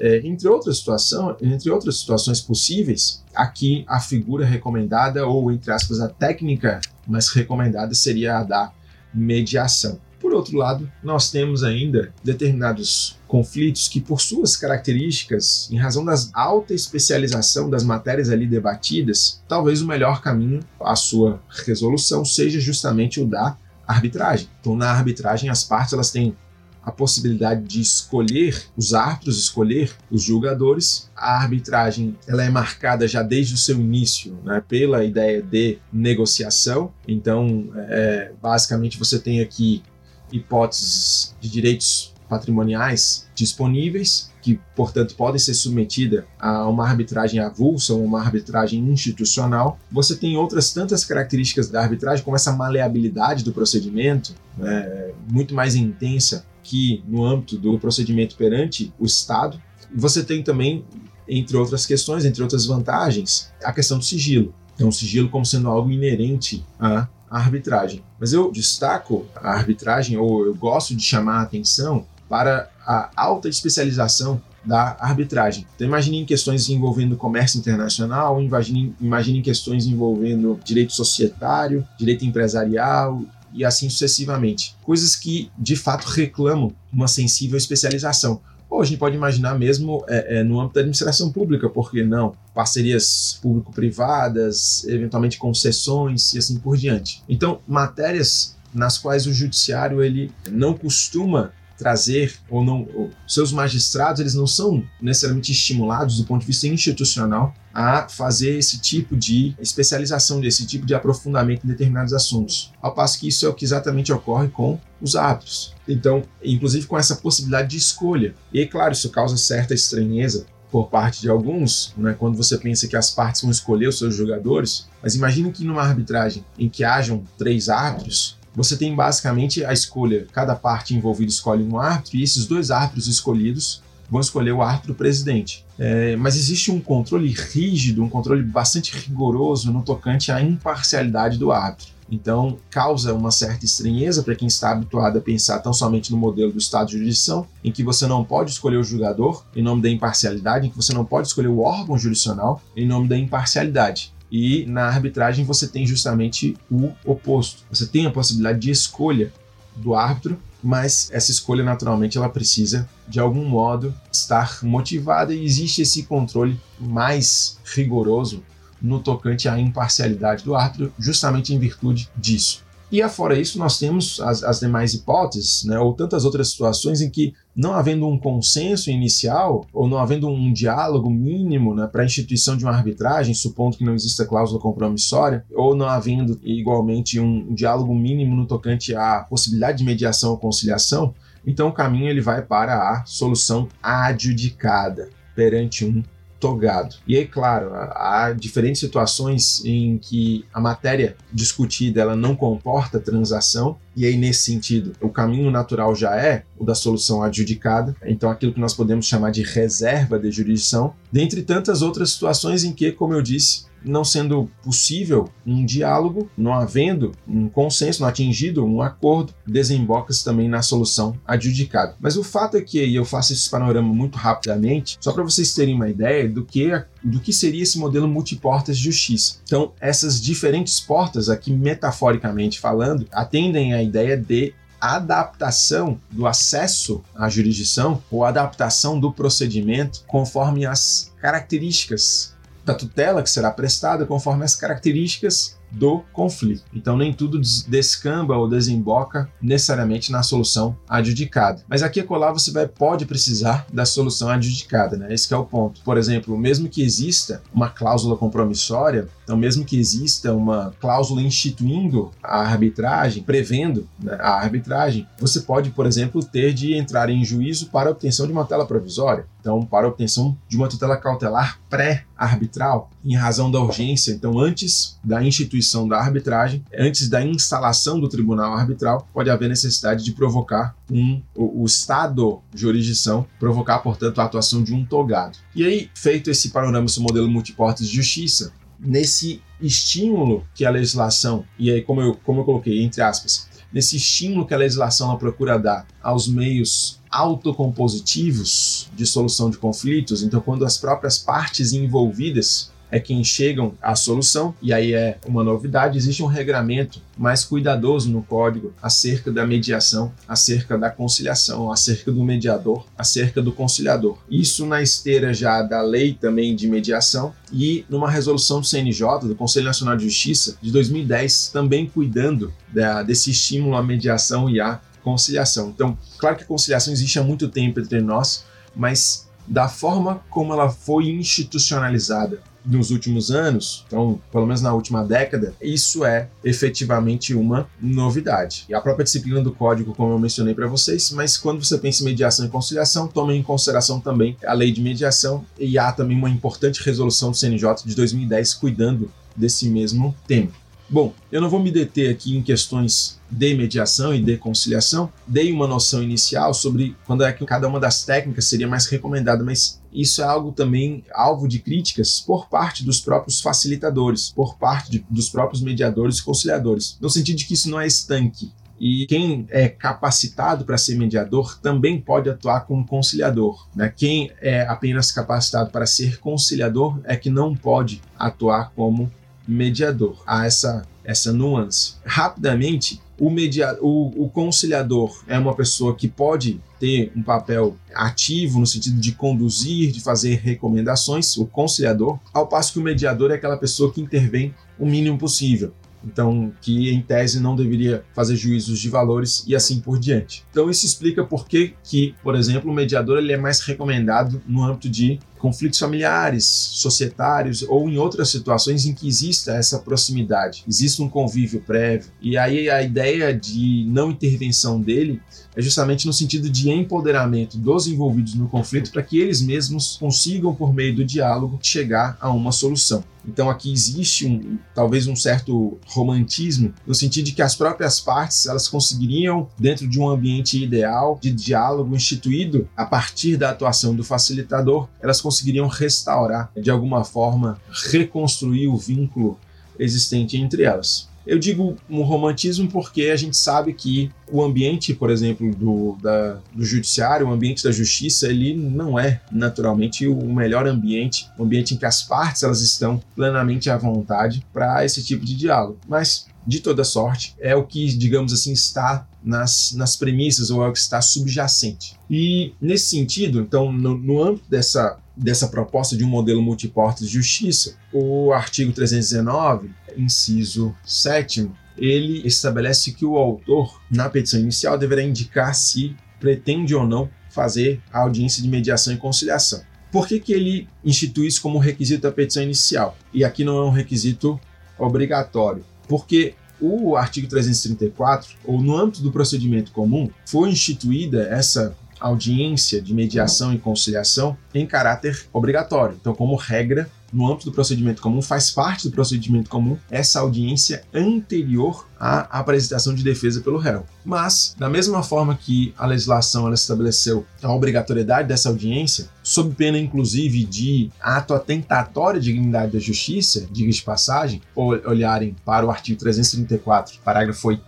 é, 0.00 0.20
entre, 0.24 0.48
outras 0.48 0.78
situação, 0.78 1.36
entre 1.40 1.70
outras 1.70 1.98
situações 1.98 2.40
possíveis, 2.40 3.22
aqui 3.34 3.84
a 3.88 4.00
figura 4.00 4.44
recomendada, 4.44 5.26
ou 5.26 5.50
entre 5.50 5.72
aspas, 5.72 6.00
a 6.00 6.08
técnica 6.08 6.80
mais 7.06 7.28
recomendada 7.28 7.94
seria 7.94 8.38
a 8.38 8.44
da 8.44 8.72
mediação. 9.14 9.98
Por 10.22 10.32
outro 10.32 10.56
lado, 10.56 10.88
nós 11.02 11.32
temos 11.32 11.64
ainda 11.64 12.14
determinados 12.22 13.18
conflitos 13.26 13.88
que, 13.88 14.00
por 14.00 14.20
suas 14.20 14.56
características, 14.56 15.68
em 15.68 15.76
razão 15.76 16.04
da 16.04 16.14
alta 16.32 16.72
especialização 16.72 17.68
das 17.68 17.82
matérias 17.82 18.30
ali 18.30 18.46
debatidas, 18.46 19.42
talvez 19.48 19.82
o 19.82 19.86
melhor 19.86 20.22
caminho 20.22 20.60
à 20.80 20.94
sua 20.94 21.42
resolução 21.66 22.24
seja 22.24 22.60
justamente 22.60 23.20
o 23.20 23.26
da 23.26 23.56
arbitragem. 23.84 24.48
Então, 24.60 24.76
na 24.76 24.92
arbitragem, 24.92 25.50
as 25.50 25.64
partes 25.64 25.92
elas 25.92 26.12
têm 26.12 26.36
a 26.84 26.92
possibilidade 26.92 27.62
de 27.62 27.80
escolher 27.80 28.64
os 28.76 28.94
árbitros, 28.94 29.38
escolher 29.38 29.92
os 30.08 30.22
julgadores. 30.22 31.10
A 31.16 31.36
arbitragem 31.36 32.16
ela 32.28 32.44
é 32.44 32.50
marcada 32.50 33.08
já 33.08 33.22
desde 33.22 33.54
o 33.54 33.58
seu 33.58 33.76
início 33.76 34.38
né, 34.44 34.62
pela 34.68 35.04
ideia 35.04 35.42
de 35.42 35.78
negociação. 35.92 36.92
Então, 37.08 37.70
é, 37.88 38.32
basicamente, 38.40 38.98
você 38.98 39.18
tem 39.18 39.40
aqui 39.40 39.82
hipóteses 40.32 41.34
de 41.40 41.48
direitos 41.48 42.12
patrimoniais 42.28 43.28
disponíveis, 43.34 44.32
que, 44.40 44.58
portanto, 44.74 45.14
podem 45.14 45.38
ser 45.38 45.54
submetidas 45.54 46.24
a 46.40 46.66
uma 46.66 46.84
arbitragem 46.88 47.38
avulsa 47.38 47.92
ou 47.92 48.02
uma 48.02 48.20
arbitragem 48.20 48.80
institucional. 48.88 49.78
Você 49.90 50.16
tem 50.16 50.36
outras 50.36 50.72
tantas 50.72 51.04
características 51.04 51.68
da 51.68 51.80
arbitragem, 51.80 52.24
como 52.24 52.34
essa 52.34 52.50
maleabilidade 52.50 53.44
do 53.44 53.52
procedimento, 53.52 54.34
né, 54.56 55.12
muito 55.30 55.54
mais 55.54 55.74
intensa 55.74 56.44
que 56.62 57.04
no 57.06 57.24
âmbito 57.24 57.58
do 57.58 57.78
procedimento 57.78 58.34
perante 58.34 58.92
o 58.98 59.04
Estado. 59.04 59.60
Você 59.94 60.24
tem 60.24 60.42
também, 60.42 60.84
entre 61.28 61.56
outras 61.56 61.84
questões, 61.84 62.24
entre 62.24 62.42
outras 62.42 62.64
vantagens, 62.64 63.52
a 63.62 63.72
questão 63.72 63.98
do 63.98 64.04
sigilo. 64.04 64.54
Então, 64.74 64.88
o 64.88 64.92
sigilo 64.92 65.28
como 65.28 65.44
sendo 65.44 65.68
algo 65.68 65.90
inerente 65.90 66.64
a 66.80 67.06
a 67.32 67.38
arbitragem. 67.38 68.04
Mas 68.20 68.34
eu 68.34 68.52
destaco 68.52 69.26
a 69.34 69.52
arbitragem, 69.52 70.18
ou 70.18 70.44
eu 70.44 70.54
gosto 70.54 70.94
de 70.94 71.02
chamar 71.02 71.38
a 71.38 71.42
atenção 71.42 72.06
para 72.28 72.70
a 72.86 73.10
alta 73.16 73.48
especialização 73.48 74.40
da 74.62 74.96
arbitragem. 75.00 75.66
Então 75.74 75.86
imagine 75.86 76.18
em 76.18 76.26
questões 76.26 76.68
envolvendo 76.68 77.16
comércio 77.16 77.58
internacional, 77.58 78.40
imagine, 78.40 78.94
imagine 79.00 79.38
em 79.38 79.42
questões 79.42 79.86
envolvendo 79.86 80.60
direito 80.62 80.92
societário, 80.92 81.86
direito 81.98 82.24
empresarial, 82.24 83.22
e 83.54 83.64
assim 83.64 83.88
sucessivamente. 83.88 84.76
Coisas 84.82 85.16
que 85.16 85.50
de 85.58 85.76
fato 85.76 86.06
reclamam 86.06 86.72
uma 86.92 87.08
sensível 87.08 87.56
especialização. 87.56 88.40
Ou 88.72 88.80
a 88.80 88.84
gente 88.86 88.96
pode 88.96 89.14
imaginar 89.14 89.58
mesmo 89.58 90.02
é, 90.08 90.38
é, 90.38 90.42
no 90.42 90.58
âmbito 90.58 90.76
da 90.76 90.80
administração 90.80 91.30
pública, 91.30 91.68
por 91.68 91.90
que 91.90 92.02
não? 92.02 92.34
Parcerias 92.54 93.38
público-privadas, 93.42 94.82
eventualmente 94.84 95.36
concessões 95.36 96.32
e 96.32 96.38
assim 96.38 96.58
por 96.58 96.78
diante. 96.78 97.22
Então, 97.28 97.60
matérias 97.68 98.56
nas 98.72 98.96
quais 98.96 99.26
o 99.26 99.34
judiciário 99.34 100.02
ele 100.02 100.32
não 100.50 100.72
costuma 100.72 101.52
trazer 101.82 102.34
ou 102.48 102.64
não 102.64 102.88
ou 102.94 103.10
seus 103.26 103.52
magistrados 103.52 104.20
eles 104.20 104.34
não 104.34 104.46
são 104.46 104.84
necessariamente 105.00 105.52
estimulados 105.52 106.18
do 106.18 106.24
ponto 106.24 106.40
de 106.40 106.46
vista 106.46 106.66
institucional 106.66 107.54
a 107.74 108.06
fazer 108.08 108.58
esse 108.58 108.78
tipo 108.78 109.16
de 109.16 109.54
especialização 109.58 110.40
desse 110.40 110.66
tipo 110.66 110.84
de 110.84 110.94
aprofundamento 110.94 111.64
em 111.64 111.68
determinados 111.68 112.12
assuntos 112.12 112.72
ao 112.80 112.94
passo 112.94 113.18
que 113.18 113.28
isso 113.28 113.46
é 113.46 113.48
o 113.48 113.54
que 113.54 113.64
exatamente 113.64 114.12
ocorre 114.12 114.48
com 114.48 114.78
os 115.00 115.16
árbitros 115.16 115.74
então 115.88 116.22
inclusive 116.42 116.86
com 116.86 116.98
essa 116.98 117.16
possibilidade 117.16 117.68
de 117.68 117.76
escolha. 117.76 118.34
E 118.52 118.60
aí, 118.60 118.66
claro 118.66 118.92
isso 118.92 119.10
causa 119.10 119.36
certa 119.36 119.74
estranheza 119.74 120.46
por 120.70 120.88
parte 120.88 121.20
de 121.20 121.28
alguns, 121.28 121.92
né, 121.98 122.16
quando 122.18 122.34
você 122.34 122.56
pensa 122.56 122.88
que 122.88 122.96
as 122.96 123.10
partes 123.10 123.42
vão 123.42 123.50
escolher 123.50 123.88
os 123.88 123.98
seus 123.98 124.16
jogadores, 124.16 124.88
mas 125.02 125.14
imagine 125.14 125.52
que 125.52 125.64
numa 125.64 125.82
arbitragem 125.82 126.42
em 126.58 126.66
que 126.66 126.82
hajam 126.82 127.22
três 127.36 127.68
árbitros, 127.68 128.38
você 128.54 128.76
tem 128.76 128.94
basicamente 128.94 129.64
a 129.64 129.72
escolha, 129.72 130.26
cada 130.32 130.54
parte 130.54 130.94
envolvida 130.94 131.30
escolhe 131.30 131.62
um 131.62 131.78
árbitro, 131.78 132.16
e 132.16 132.22
esses 132.22 132.46
dois 132.46 132.70
árbitros 132.70 133.06
escolhidos 133.06 133.82
vão 134.10 134.20
escolher 134.20 134.52
o 134.52 134.60
árbitro 134.60 134.94
presidente. 134.94 135.64
É, 135.78 136.14
mas 136.16 136.36
existe 136.36 136.70
um 136.70 136.78
controle 136.78 137.28
rígido, 137.28 138.04
um 138.04 138.10
controle 138.10 138.42
bastante 138.42 138.94
rigoroso 138.94 139.72
no 139.72 139.82
tocante 139.82 140.30
à 140.30 140.40
imparcialidade 140.40 141.38
do 141.38 141.50
árbitro. 141.50 141.92
Então, 142.10 142.58
causa 142.68 143.14
uma 143.14 143.30
certa 143.30 143.64
estranheza 143.64 144.22
para 144.22 144.34
quem 144.34 144.46
está 144.46 144.72
habituado 144.72 145.16
a 145.16 145.20
pensar 145.22 145.60
tão 145.60 145.72
somente 145.72 146.12
no 146.12 146.18
modelo 146.18 146.52
do 146.52 146.58
Estado 146.58 146.88
de 146.88 146.98
jurisdição, 146.98 147.46
em 147.64 147.72
que 147.72 147.82
você 147.82 148.06
não 148.06 148.22
pode 148.22 148.50
escolher 148.50 148.76
o 148.76 148.84
julgador 148.84 149.42
em 149.56 149.62
nome 149.62 149.80
da 149.80 149.88
imparcialidade, 149.88 150.66
em 150.66 150.70
que 150.70 150.76
você 150.76 150.92
não 150.92 151.06
pode 151.06 151.28
escolher 151.28 151.48
o 151.48 151.60
órgão 151.60 151.96
jurisdicional 151.96 152.60
em 152.76 152.86
nome 152.86 153.08
da 153.08 153.16
imparcialidade. 153.16 154.12
E 154.32 154.64
na 154.64 154.86
arbitragem 154.86 155.44
você 155.44 155.68
tem 155.68 155.86
justamente 155.86 156.56
o 156.70 156.90
oposto. 157.04 157.64
Você 157.70 157.84
tem 157.84 158.06
a 158.06 158.10
possibilidade 158.10 158.60
de 158.60 158.70
escolha 158.70 159.30
do 159.76 159.94
árbitro, 159.94 160.38
mas 160.62 161.10
essa 161.12 161.30
escolha 161.30 161.62
naturalmente 161.62 162.16
ela 162.16 162.30
precisa 162.30 162.88
de 163.06 163.20
algum 163.20 163.44
modo 163.44 163.94
estar 164.10 164.60
motivada 164.62 165.34
e 165.34 165.44
existe 165.44 165.82
esse 165.82 166.04
controle 166.04 166.58
mais 166.80 167.58
rigoroso 167.62 168.42
no 168.80 169.00
tocante 169.00 169.50
à 169.50 169.58
imparcialidade 169.58 170.44
do 170.44 170.54
árbitro, 170.54 170.90
justamente 170.98 171.52
em 171.52 171.58
virtude 171.58 172.08
disso. 172.16 172.62
E 172.90 173.00
afora 173.00 173.38
isso, 173.38 173.58
nós 173.58 173.78
temos 173.78 174.20
as, 174.20 174.42
as 174.42 174.60
demais 174.60 174.92
hipóteses, 174.92 175.64
né, 175.64 175.78
ou 175.78 175.94
tantas 175.94 176.24
outras 176.24 176.50
situações 176.50 177.00
em 177.00 177.08
que, 177.08 177.34
não 177.54 177.74
havendo 177.74 178.06
um 178.06 178.18
consenso 178.18 178.90
inicial, 178.90 179.66
ou 179.72 179.86
não 179.86 179.98
havendo 179.98 180.28
um 180.28 180.52
diálogo 180.52 181.10
mínimo 181.10 181.74
né, 181.74 181.86
para 181.86 182.02
a 182.02 182.06
instituição 182.06 182.56
de 182.56 182.64
uma 182.64 182.72
arbitragem, 182.72 183.34
supondo 183.34 183.76
que 183.76 183.84
não 183.84 183.94
exista 183.94 184.24
cláusula 184.24 184.60
compromissória, 184.60 185.44
ou 185.54 185.74
não 185.74 185.86
havendo 185.86 186.40
igualmente 186.42 187.20
um, 187.20 187.52
diálogo 187.54 187.94
mínimo 187.94 188.34
no 188.34 188.46
tocante 188.46 188.94
à 188.94 189.20
possibilidade 189.20 189.78
de 189.78 189.84
mediação 189.84 190.30
ou 190.30 190.38
conciliação, 190.38 191.14
então 191.46 191.68
o 191.68 191.72
caminho 191.72 192.08
ele 192.08 192.20
vai 192.20 192.40
para 192.40 192.74
a 192.74 193.04
solução 193.04 193.68
adjudicada 193.82 195.10
perante 195.34 195.84
um 195.84 196.02
togado. 196.42 196.96
E 197.06 197.16
aí, 197.16 197.24
claro, 197.24 197.70
há 197.72 198.34
diferentes 198.36 198.80
situações 198.80 199.64
em 199.64 199.96
que 199.96 200.44
a 200.52 200.60
matéria 200.60 201.16
discutida 201.32 202.00
ela 202.00 202.16
não 202.16 202.34
comporta 202.34 202.98
transação, 202.98 203.76
e 203.94 204.04
aí, 204.04 204.16
nesse 204.16 204.50
sentido, 204.50 204.92
o 205.00 205.08
caminho 205.08 205.52
natural 205.52 205.94
já 205.94 206.16
é 206.16 206.42
o 206.58 206.64
da 206.64 206.74
solução 206.74 207.22
adjudicada, 207.22 207.94
então 208.04 208.28
aquilo 208.28 208.52
que 208.52 208.58
nós 208.58 208.74
podemos 208.74 209.06
chamar 209.06 209.30
de 209.30 209.42
reserva 209.42 210.18
de 210.18 210.32
jurisdição, 210.32 210.94
dentre 211.12 211.42
tantas 211.42 211.80
outras 211.80 212.10
situações 212.10 212.64
em 212.64 212.72
que, 212.72 212.90
como 212.90 213.14
eu 213.14 213.22
disse, 213.22 213.66
não 213.84 214.04
sendo 214.04 214.50
possível 214.62 215.28
um 215.46 215.64
diálogo, 215.64 216.30
não 216.36 216.52
havendo 216.52 217.12
um 217.26 217.48
consenso, 217.48 218.02
não 218.02 218.08
atingido 218.08 218.64
um 218.64 218.82
acordo, 218.82 219.34
desemboca-se 219.46 220.24
também 220.24 220.48
na 220.48 220.62
solução 220.62 221.16
adjudicada. 221.26 221.96
Mas 222.00 222.16
o 222.16 222.24
fato 222.24 222.56
é 222.56 222.60
que, 222.60 222.84
e 222.84 222.94
eu 222.94 223.04
faço 223.04 223.32
esse 223.32 223.48
panorama 223.48 223.92
muito 223.92 224.16
rapidamente, 224.16 224.98
só 225.00 225.12
para 225.12 225.22
vocês 225.22 225.54
terem 225.54 225.74
uma 225.74 225.88
ideia 225.88 226.28
do 226.28 226.44
que, 226.44 226.70
do 227.02 227.20
que 227.20 227.32
seria 227.32 227.62
esse 227.62 227.78
modelo 227.78 228.08
multiportas 228.08 228.76
de 228.78 228.84
justiça. 228.84 229.36
Então, 229.44 229.72
essas 229.80 230.20
diferentes 230.20 230.80
portas, 230.80 231.28
aqui 231.28 231.52
metaforicamente 231.52 232.60
falando, 232.60 233.06
atendem 233.12 233.74
à 233.74 233.82
ideia 233.82 234.16
de 234.16 234.54
adaptação 234.82 235.96
do 236.10 236.26
acesso 236.26 237.04
à 237.14 237.28
jurisdição 237.28 238.02
ou 238.10 238.24
adaptação 238.24 238.98
do 238.98 239.12
procedimento 239.12 240.02
conforme 240.08 240.66
as 240.66 241.12
características 241.20 242.31
da 242.64 242.74
tutela 242.74 243.22
que 243.22 243.30
será 243.30 243.50
prestada 243.50 244.06
conforme 244.06 244.44
as 244.44 244.54
características 244.54 245.56
do 245.72 246.02
conflito. 246.12 246.64
Então, 246.74 246.96
nem 246.96 247.12
tudo 247.12 247.40
descamba 247.66 248.36
ou 248.36 248.48
desemboca 248.48 249.28
necessariamente 249.40 250.12
na 250.12 250.22
solução 250.22 250.76
adjudicada. 250.88 251.62
Mas 251.66 251.82
aqui 251.82 252.00
e 252.00 252.02
colar 252.02 252.32
você 252.32 252.50
vai, 252.50 252.68
pode 252.68 253.06
precisar 253.06 253.66
da 253.72 253.84
solução 253.84 254.28
adjudicada, 254.28 254.96
né? 254.96 255.12
Esse 255.12 255.32
é 255.32 255.36
o 255.36 255.44
ponto. 255.44 255.80
Por 255.82 255.96
exemplo, 255.96 256.36
mesmo 256.36 256.68
que 256.68 256.82
exista 256.82 257.42
uma 257.54 257.70
cláusula 257.70 258.16
compromissória, 258.16 259.08
então 259.24 259.36
mesmo 259.36 259.64
que 259.64 259.78
exista 259.78 260.34
uma 260.34 260.74
cláusula 260.78 261.22
instituindo 261.22 262.10
a 262.22 262.40
arbitragem, 262.40 263.22
prevendo 263.22 263.88
né, 264.02 264.16
a 264.20 264.32
arbitragem, 264.32 265.06
você 265.18 265.40
pode, 265.40 265.70
por 265.70 265.86
exemplo, 265.86 266.22
ter 266.22 266.52
de 266.52 266.74
entrar 266.74 267.08
em 267.08 267.24
juízo 267.24 267.66
para 267.70 267.90
obtenção 267.90 268.26
de 268.26 268.32
uma 268.32 268.44
tela 268.44 268.66
provisória. 268.66 269.26
Então, 269.42 269.66
para 269.66 269.86
a 269.86 269.90
obtenção 269.90 270.38
de 270.48 270.56
uma 270.56 270.68
tutela 270.68 270.96
cautelar 270.96 271.58
pré-arbitral, 271.68 272.88
em 273.04 273.16
razão 273.16 273.50
da 273.50 273.58
urgência, 273.58 274.12
então 274.12 274.38
antes 274.38 275.00
da 275.02 275.20
instituição 275.20 275.88
da 275.88 275.98
arbitragem, 275.98 276.64
antes 276.78 277.08
da 277.08 277.26
instalação 277.26 277.98
do 277.98 278.08
tribunal 278.08 278.54
arbitral, 278.54 279.08
pode 279.12 279.28
haver 279.28 279.48
necessidade 279.48 280.04
de 280.04 280.12
provocar 280.12 280.76
um, 280.88 281.20
o, 281.34 281.62
o 281.62 281.66
Estado 281.66 282.40
jurisdição, 282.54 283.26
provocar, 283.40 283.80
portanto, 283.80 284.20
a 284.20 284.24
atuação 284.24 284.62
de 284.62 284.72
um 284.72 284.84
togado. 284.84 285.36
E 285.56 285.64
aí, 285.64 285.90
feito 285.92 286.30
esse 286.30 286.50
panorama 286.50 286.86
o 286.96 287.00
modelo 287.00 287.28
multiportas 287.28 287.88
de 287.88 287.96
justiça, 287.96 288.52
nesse 288.78 289.42
estímulo 289.60 290.44
que 290.54 290.64
a 290.64 290.70
legislação, 290.70 291.44
e 291.58 291.70
aí 291.70 291.82
como 291.82 292.00
eu, 292.00 292.14
como 292.24 292.40
eu 292.40 292.44
coloquei, 292.44 292.82
entre 292.82 293.02
aspas, 293.02 293.48
nesse 293.72 293.96
estímulo 293.96 294.46
que 294.46 294.54
a 294.54 294.58
legislação 294.58 295.16
procura 295.16 295.58
dar 295.58 295.86
aos 296.02 296.26
meios 296.26 297.00
autocompositivos 297.10 298.90
de 298.96 299.06
solução 299.06 299.50
de 299.50 299.58
conflitos, 299.58 300.22
então 300.22 300.40
quando 300.40 300.64
as 300.64 300.76
próprias 300.76 301.18
partes 301.18 301.72
envolvidas 301.72 302.71
é 302.92 303.00
quem 303.00 303.24
chegam 303.24 303.72
à 303.80 303.96
solução, 303.96 304.54
e 304.60 304.70
aí 304.70 304.92
é 304.92 305.16
uma 305.26 305.42
novidade, 305.42 305.96
existe 305.96 306.22
um 306.22 306.26
regramento 306.26 307.00
mais 307.16 307.42
cuidadoso 307.42 308.10
no 308.10 308.22
código 308.22 308.74
acerca 308.82 309.32
da 309.32 309.46
mediação, 309.46 310.12
acerca 310.28 310.76
da 310.76 310.90
conciliação, 310.90 311.72
acerca 311.72 312.12
do 312.12 312.22
mediador, 312.22 312.84
acerca 312.96 313.40
do 313.40 313.50
conciliador. 313.50 314.18
Isso 314.30 314.66
na 314.66 314.82
esteira 314.82 315.32
já 315.32 315.62
da 315.62 315.80
lei 315.80 316.12
também 316.12 316.54
de 316.54 316.68
mediação 316.68 317.32
e 317.50 317.86
numa 317.88 318.10
resolução 318.10 318.60
do 318.60 318.66
CNJ, 318.66 319.20
do 319.22 319.34
Conselho 319.34 319.64
Nacional 319.64 319.96
de 319.96 320.04
Justiça, 320.04 320.58
de 320.60 320.70
2010, 320.70 321.48
também 321.48 321.86
cuidando 321.86 322.52
da, 322.68 323.02
desse 323.02 323.30
estímulo 323.30 323.74
à 323.74 323.82
mediação 323.82 324.50
e 324.50 324.60
à 324.60 324.78
conciliação. 325.02 325.70
Então, 325.70 325.96
claro 326.18 326.36
que 326.36 326.44
conciliação 326.44 326.92
existe 326.92 327.18
há 327.18 327.22
muito 327.22 327.48
tempo 327.48 327.80
entre 327.80 328.02
nós, 328.02 328.44
mas 328.76 329.28
da 329.46 329.68
forma 329.68 330.22
como 330.30 330.52
ela 330.52 330.70
foi 330.70 331.08
institucionalizada 331.08 332.40
nos 332.64 332.90
últimos 332.90 333.30
anos, 333.30 333.84
então 333.86 334.20
pelo 334.30 334.46
menos 334.46 334.62
na 334.62 334.72
última 334.72 335.04
década, 335.04 335.52
isso 335.60 336.04
é 336.04 336.28
efetivamente 336.44 337.34
uma 337.34 337.68
novidade. 337.80 338.64
E 338.68 338.74
a 338.74 338.80
própria 338.80 339.04
disciplina 339.04 339.40
do 339.40 339.52
código, 339.52 339.94
como 339.94 340.12
eu 340.12 340.18
mencionei 340.18 340.54
para 340.54 340.66
vocês, 340.66 341.10
mas 341.10 341.36
quando 341.36 341.64
você 341.64 341.76
pensa 341.78 342.02
em 342.02 342.06
mediação 342.06 342.46
e 342.46 342.48
conciliação, 342.48 343.08
tome 343.08 343.34
em 343.34 343.42
consideração 343.42 344.00
também 344.00 344.36
a 344.46 344.52
lei 344.52 344.70
de 344.70 344.80
mediação 344.80 345.44
e 345.58 345.78
há 345.78 345.90
também 345.92 346.16
uma 346.16 346.30
importante 346.30 346.82
resolução 346.84 347.30
do 347.30 347.36
CNJ 347.36 347.84
de 347.84 347.94
2010 347.94 348.54
cuidando 348.54 349.10
desse 349.36 349.68
mesmo 349.68 350.14
tema. 350.26 350.61
Bom, 350.88 351.14
eu 351.30 351.40
não 351.40 351.48
vou 351.48 351.58
me 351.58 351.70
deter 351.70 352.10
aqui 352.10 352.36
em 352.36 352.42
questões 352.42 353.18
de 353.30 353.54
mediação 353.54 354.14
e 354.14 354.22
de 354.22 354.36
conciliação. 354.36 355.10
Dei 355.26 355.50
uma 355.50 355.66
noção 355.66 356.02
inicial 356.02 356.52
sobre 356.52 356.94
quando 357.06 357.24
é 357.24 357.32
que 357.32 357.46
cada 357.46 357.66
uma 357.66 357.80
das 357.80 358.04
técnicas 358.04 358.44
seria 358.44 358.68
mais 358.68 358.86
recomendada, 358.86 359.42
mas 359.42 359.80
isso 359.92 360.20
é 360.20 360.24
algo 360.24 360.52
também 360.52 361.02
alvo 361.14 361.48
de 361.48 361.60
críticas 361.60 362.20
por 362.20 362.48
parte 362.48 362.84
dos 362.84 363.00
próprios 363.00 363.40
facilitadores, 363.40 364.30
por 364.30 364.58
parte 364.58 364.90
de, 364.90 365.06
dos 365.08 365.30
próprios 365.30 365.62
mediadores 365.62 366.18
e 366.18 366.24
conciliadores, 366.24 366.98
no 367.00 367.08
sentido 367.08 367.36
de 367.36 367.46
que 367.46 367.54
isso 367.54 367.70
não 367.70 367.80
é 367.80 367.86
estanque. 367.86 368.52
E 368.78 369.06
quem 369.06 369.46
é 369.48 369.68
capacitado 369.68 370.64
para 370.64 370.76
ser 370.76 370.96
mediador 370.96 371.56
também 371.60 372.00
pode 372.00 372.28
atuar 372.28 372.66
como 372.66 372.84
conciliador. 372.84 373.68
Né? 373.76 373.92
Quem 373.96 374.32
é 374.40 374.62
apenas 374.62 375.12
capacitado 375.12 375.70
para 375.70 375.86
ser 375.86 376.18
conciliador 376.18 376.98
é 377.04 377.16
que 377.16 377.30
não 377.30 377.54
pode 377.54 378.02
atuar 378.18 378.72
como 378.74 379.08
mediador. 379.52 380.22
Há 380.26 380.46
essa, 380.46 380.82
essa 381.04 381.32
nuance. 381.32 381.94
Rapidamente, 382.04 383.00
o, 383.18 383.30
media, 383.30 383.76
o, 383.80 384.24
o 384.24 384.28
conciliador 384.28 385.22
é 385.28 385.38
uma 385.38 385.54
pessoa 385.54 385.94
que 385.94 386.08
pode 386.08 386.60
ter 386.80 387.12
um 387.14 387.22
papel 387.22 387.76
ativo 387.94 388.58
no 388.58 388.66
sentido 388.66 389.00
de 389.00 389.12
conduzir, 389.12 389.92
de 389.92 390.00
fazer 390.00 390.36
recomendações, 390.36 391.36
o 391.36 391.46
conciliador, 391.46 392.18
ao 392.32 392.48
passo 392.48 392.72
que 392.72 392.78
o 392.78 392.82
mediador 392.82 393.30
é 393.30 393.34
aquela 393.34 393.56
pessoa 393.56 393.92
que 393.92 394.00
intervém 394.00 394.54
o 394.78 394.86
mínimo 394.86 395.18
possível 395.18 395.72
então 396.04 396.52
que 396.60 396.90
em 396.90 397.00
tese 397.00 397.40
não 397.40 397.54
deveria 397.54 398.04
fazer 398.14 398.36
juízos 398.36 398.78
de 398.78 398.88
valores 398.88 399.44
e 399.46 399.54
assim 399.54 399.80
por 399.80 399.98
diante. 399.98 400.44
Então 400.50 400.68
isso 400.68 400.84
explica 400.84 401.24
por 401.24 401.46
que, 401.46 401.74
que 401.82 402.14
por 402.22 402.34
exemplo, 402.34 402.70
o 402.70 402.74
mediador 402.74 403.18
ele 403.18 403.32
é 403.32 403.36
mais 403.36 403.60
recomendado 403.60 404.42
no 404.46 404.62
âmbito 404.64 404.88
de 404.88 405.18
conflitos 405.42 405.80
familiares, 405.80 406.44
societários 406.44 407.62
ou 407.62 407.90
em 407.90 407.98
outras 407.98 408.30
situações 408.30 408.86
em 408.86 408.94
que 408.94 409.08
exista 409.08 409.54
essa 409.54 409.80
proximidade, 409.80 410.62
existe 410.68 411.02
um 411.02 411.08
convívio 411.08 411.60
prévio. 411.60 412.12
E 412.20 412.38
aí 412.38 412.70
a 412.70 412.80
ideia 412.80 413.34
de 413.34 413.84
não 413.88 414.12
intervenção 414.12 414.80
dele 414.80 415.20
é 415.56 415.60
justamente 415.60 416.06
no 416.06 416.12
sentido 416.12 416.48
de 416.48 416.70
empoderamento 416.70 417.58
dos 417.58 417.88
envolvidos 417.88 418.34
no 418.34 418.48
conflito 418.48 418.92
para 418.92 419.02
que 419.02 419.18
eles 419.18 419.42
mesmos 419.42 419.96
consigam, 419.96 420.54
por 420.54 420.72
meio 420.72 420.94
do 420.94 421.04
diálogo, 421.04 421.58
chegar 421.60 422.16
a 422.20 422.30
uma 422.30 422.52
solução. 422.52 423.02
Então 423.26 423.48
aqui 423.48 423.72
existe 423.72 424.26
um, 424.26 424.58
talvez 424.74 425.06
um 425.06 425.14
certo 425.14 425.78
romantismo 425.86 426.74
no 426.86 426.94
sentido 426.94 427.26
de 427.26 427.32
que 427.32 427.42
as 427.42 427.54
próprias 427.54 428.00
partes 428.00 428.46
elas 428.46 428.68
conseguiriam 428.68 429.48
dentro 429.58 429.88
de 429.88 430.00
um 430.00 430.08
ambiente 430.08 430.62
ideal 430.62 431.18
de 431.22 431.30
diálogo 431.30 431.94
instituído 431.94 432.68
a 432.76 432.84
partir 432.84 433.36
da 433.36 433.50
atuação 433.50 433.94
do 433.94 434.02
facilitador, 434.02 434.88
elas 435.00 435.20
conseguiriam 435.32 435.66
restaurar, 435.66 436.52
de 436.54 436.70
alguma 436.70 437.04
forma, 437.04 437.58
reconstruir 437.90 438.68
o 438.68 438.76
vínculo 438.76 439.38
existente 439.78 440.36
entre 440.36 440.62
elas. 440.62 441.10
Eu 441.26 441.38
digo 441.38 441.76
um 441.88 442.02
romantismo 442.02 442.68
porque 442.68 443.04
a 443.04 443.16
gente 443.16 443.36
sabe 443.36 443.72
que 443.72 444.10
o 444.30 444.42
ambiente, 444.42 444.92
por 444.92 445.08
exemplo, 445.08 445.54
do, 445.54 445.96
da, 446.02 446.38
do 446.52 446.64
judiciário, 446.64 447.28
o 447.28 447.32
ambiente 447.32 447.62
da 447.62 447.70
justiça, 447.70 448.26
ele 448.26 448.54
não 448.54 448.98
é 448.98 449.20
naturalmente 449.30 450.06
o 450.06 450.26
melhor 450.26 450.66
ambiente, 450.66 451.28
o 451.38 451.44
ambiente 451.44 451.74
em 451.74 451.76
que 451.76 451.86
as 451.86 452.02
partes 452.02 452.42
elas 452.42 452.60
estão 452.60 453.00
plenamente 453.14 453.70
à 453.70 453.76
vontade 453.76 454.44
para 454.52 454.84
esse 454.84 455.02
tipo 455.02 455.24
de 455.24 455.36
diálogo. 455.36 455.78
Mas 455.88 456.26
de 456.46 456.60
toda 456.60 456.84
sorte, 456.84 457.34
é 457.40 457.54
o 457.54 457.64
que, 457.64 457.86
digamos 457.96 458.32
assim, 458.32 458.52
está 458.52 459.06
nas, 459.22 459.72
nas 459.72 459.96
premissas 459.96 460.50
ou 460.50 460.64
é 460.64 460.68
o 460.68 460.72
que 460.72 460.78
está 460.78 461.00
subjacente. 461.00 461.96
E 462.10 462.52
nesse 462.60 462.86
sentido, 462.86 463.40
então, 463.40 463.72
no, 463.72 463.96
no 463.96 464.22
âmbito 464.22 464.48
dessa, 464.50 464.98
dessa 465.16 465.48
proposta 465.48 465.96
de 465.96 466.04
um 466.04 466.08
modelo 466.08 466.42
multiportas 466.42 467.08
de 467.08 467.14
justiça, 467.14 467.76
o 467.92 468.32
artigo 468.32 468.72
319, 468.72 469.70
inciso 469.96 470.74
7, 470.84 471.48
ele 471.78 472.26
estabelece 472.26 472.92
que 472.92 473.04
o 473.04 473.16
autor, 473.16 473.80
na 473.90 474.08
petição 474.10 474.40
inicial, 474.40 474.76
deverá 474.76 475.02
indicar 475.02 475.54
se 475.54 475.96
pretende 476.18 476.74
ou 476.74 476.86
não 476.86 477.08
fazer 477.30 477.80
a 477.92 478.00
audiência 478.00 478.42
de 478.42 478.48
mediação 478.48 478.92
e 478.92 478.96
conciliação. 478.96 479.62
Por 479.90 480.06
que, 480.06 480.20
que 480.20 480.32
ele 480.32 480.68
institui 480.84 481.26
isso 481.26 481.42
como 481.42 481.58
requisito 481.58 482.02
da 482.02 482.12
petição 482.12 482.42
inicial? 482.42 482.96
E 483.12 483.24
aqui 483.24 483.44
não 483.44 483.58
é 483.58 483.64
um 483.64 483.70
requisito 483.70 484.40
obrigatório 484.78 485.64
porque 485.92 486.32
o 486.58 486.96
artigo 486.96 487.28
334, 487.28 488.36
ou 488.46 488.62
no 488.62 488.74
âmbito 488.74 489.02
do 489.02 489.12
procedimento 489.12 489.72
comum, 489.72 490.08
foi 490.24 490.48
instituída 490.48 491.24
essa 491.24 491.76
audiência 492.00 492.80
de 492.80 492.94
mediação 492.94 493.52
e 493.52 493.58
conciliação 493.58 494.34
em 494.54 494.66
caráter 494.66 495.26
obrigatório. 495.34 495.94
Então, 496.00 496.14
como 496.14 496.34
regra, 496.34 496.90
no 497.12 497.30
âmbito 497.30 497.46
do 497.46 497.52
procedimento 497.52 498.00
comum, 498.00 498.22
faz 498.22 498.50
parte 498.50 498.88
do 498.88 498.94
procedimento 498.94 499.50
comum 499.50 499.76
essa 499.90 500.20
audiência 500.20 500.82
anterior 500.94 501.86
à 501.98 502.40
apresentação 502.40 502.94
de 502.94 503.04
defesa 503.04 503.40
pelo 503.40 503.58
réu. 503.58 503.86
Mas, 504.04 504.56
da 504.58 504.68
mesma 504.68 505.04
forma 505.04 505.36
que 505.36 505.72
a 505.78 505.86
legislação 505.86 506.46
ela 506.46 506.54
estabeleceu 506.54 507.24
a 507.40 507.52
obrigatoriedade 507.52 508.26
dessa 508.26 508.48
audiência, 508.48 509.08
sob 509.22 509.54
pena 509.54 509.78
inclusive 509.78 510.44
de 510.44 510.90
ato 511.00 511.32
atentatório 511.32 512.18
à 512.18 512.22
dignidade 512.22 512.72
da 512.72 512.80
justiça, 512.80 513.46
diga 513.52 513.70
de 513.70 513.82
passagem, 513.82 514.42
ou 514.54 514.70
olharem 514.84 515.36
para 515.44 515.64
o 515.64 515.70
artigo 515.70 516.00
334, 516.00 516.98
parágrafo 517.04 517.46
8 517.46 517.62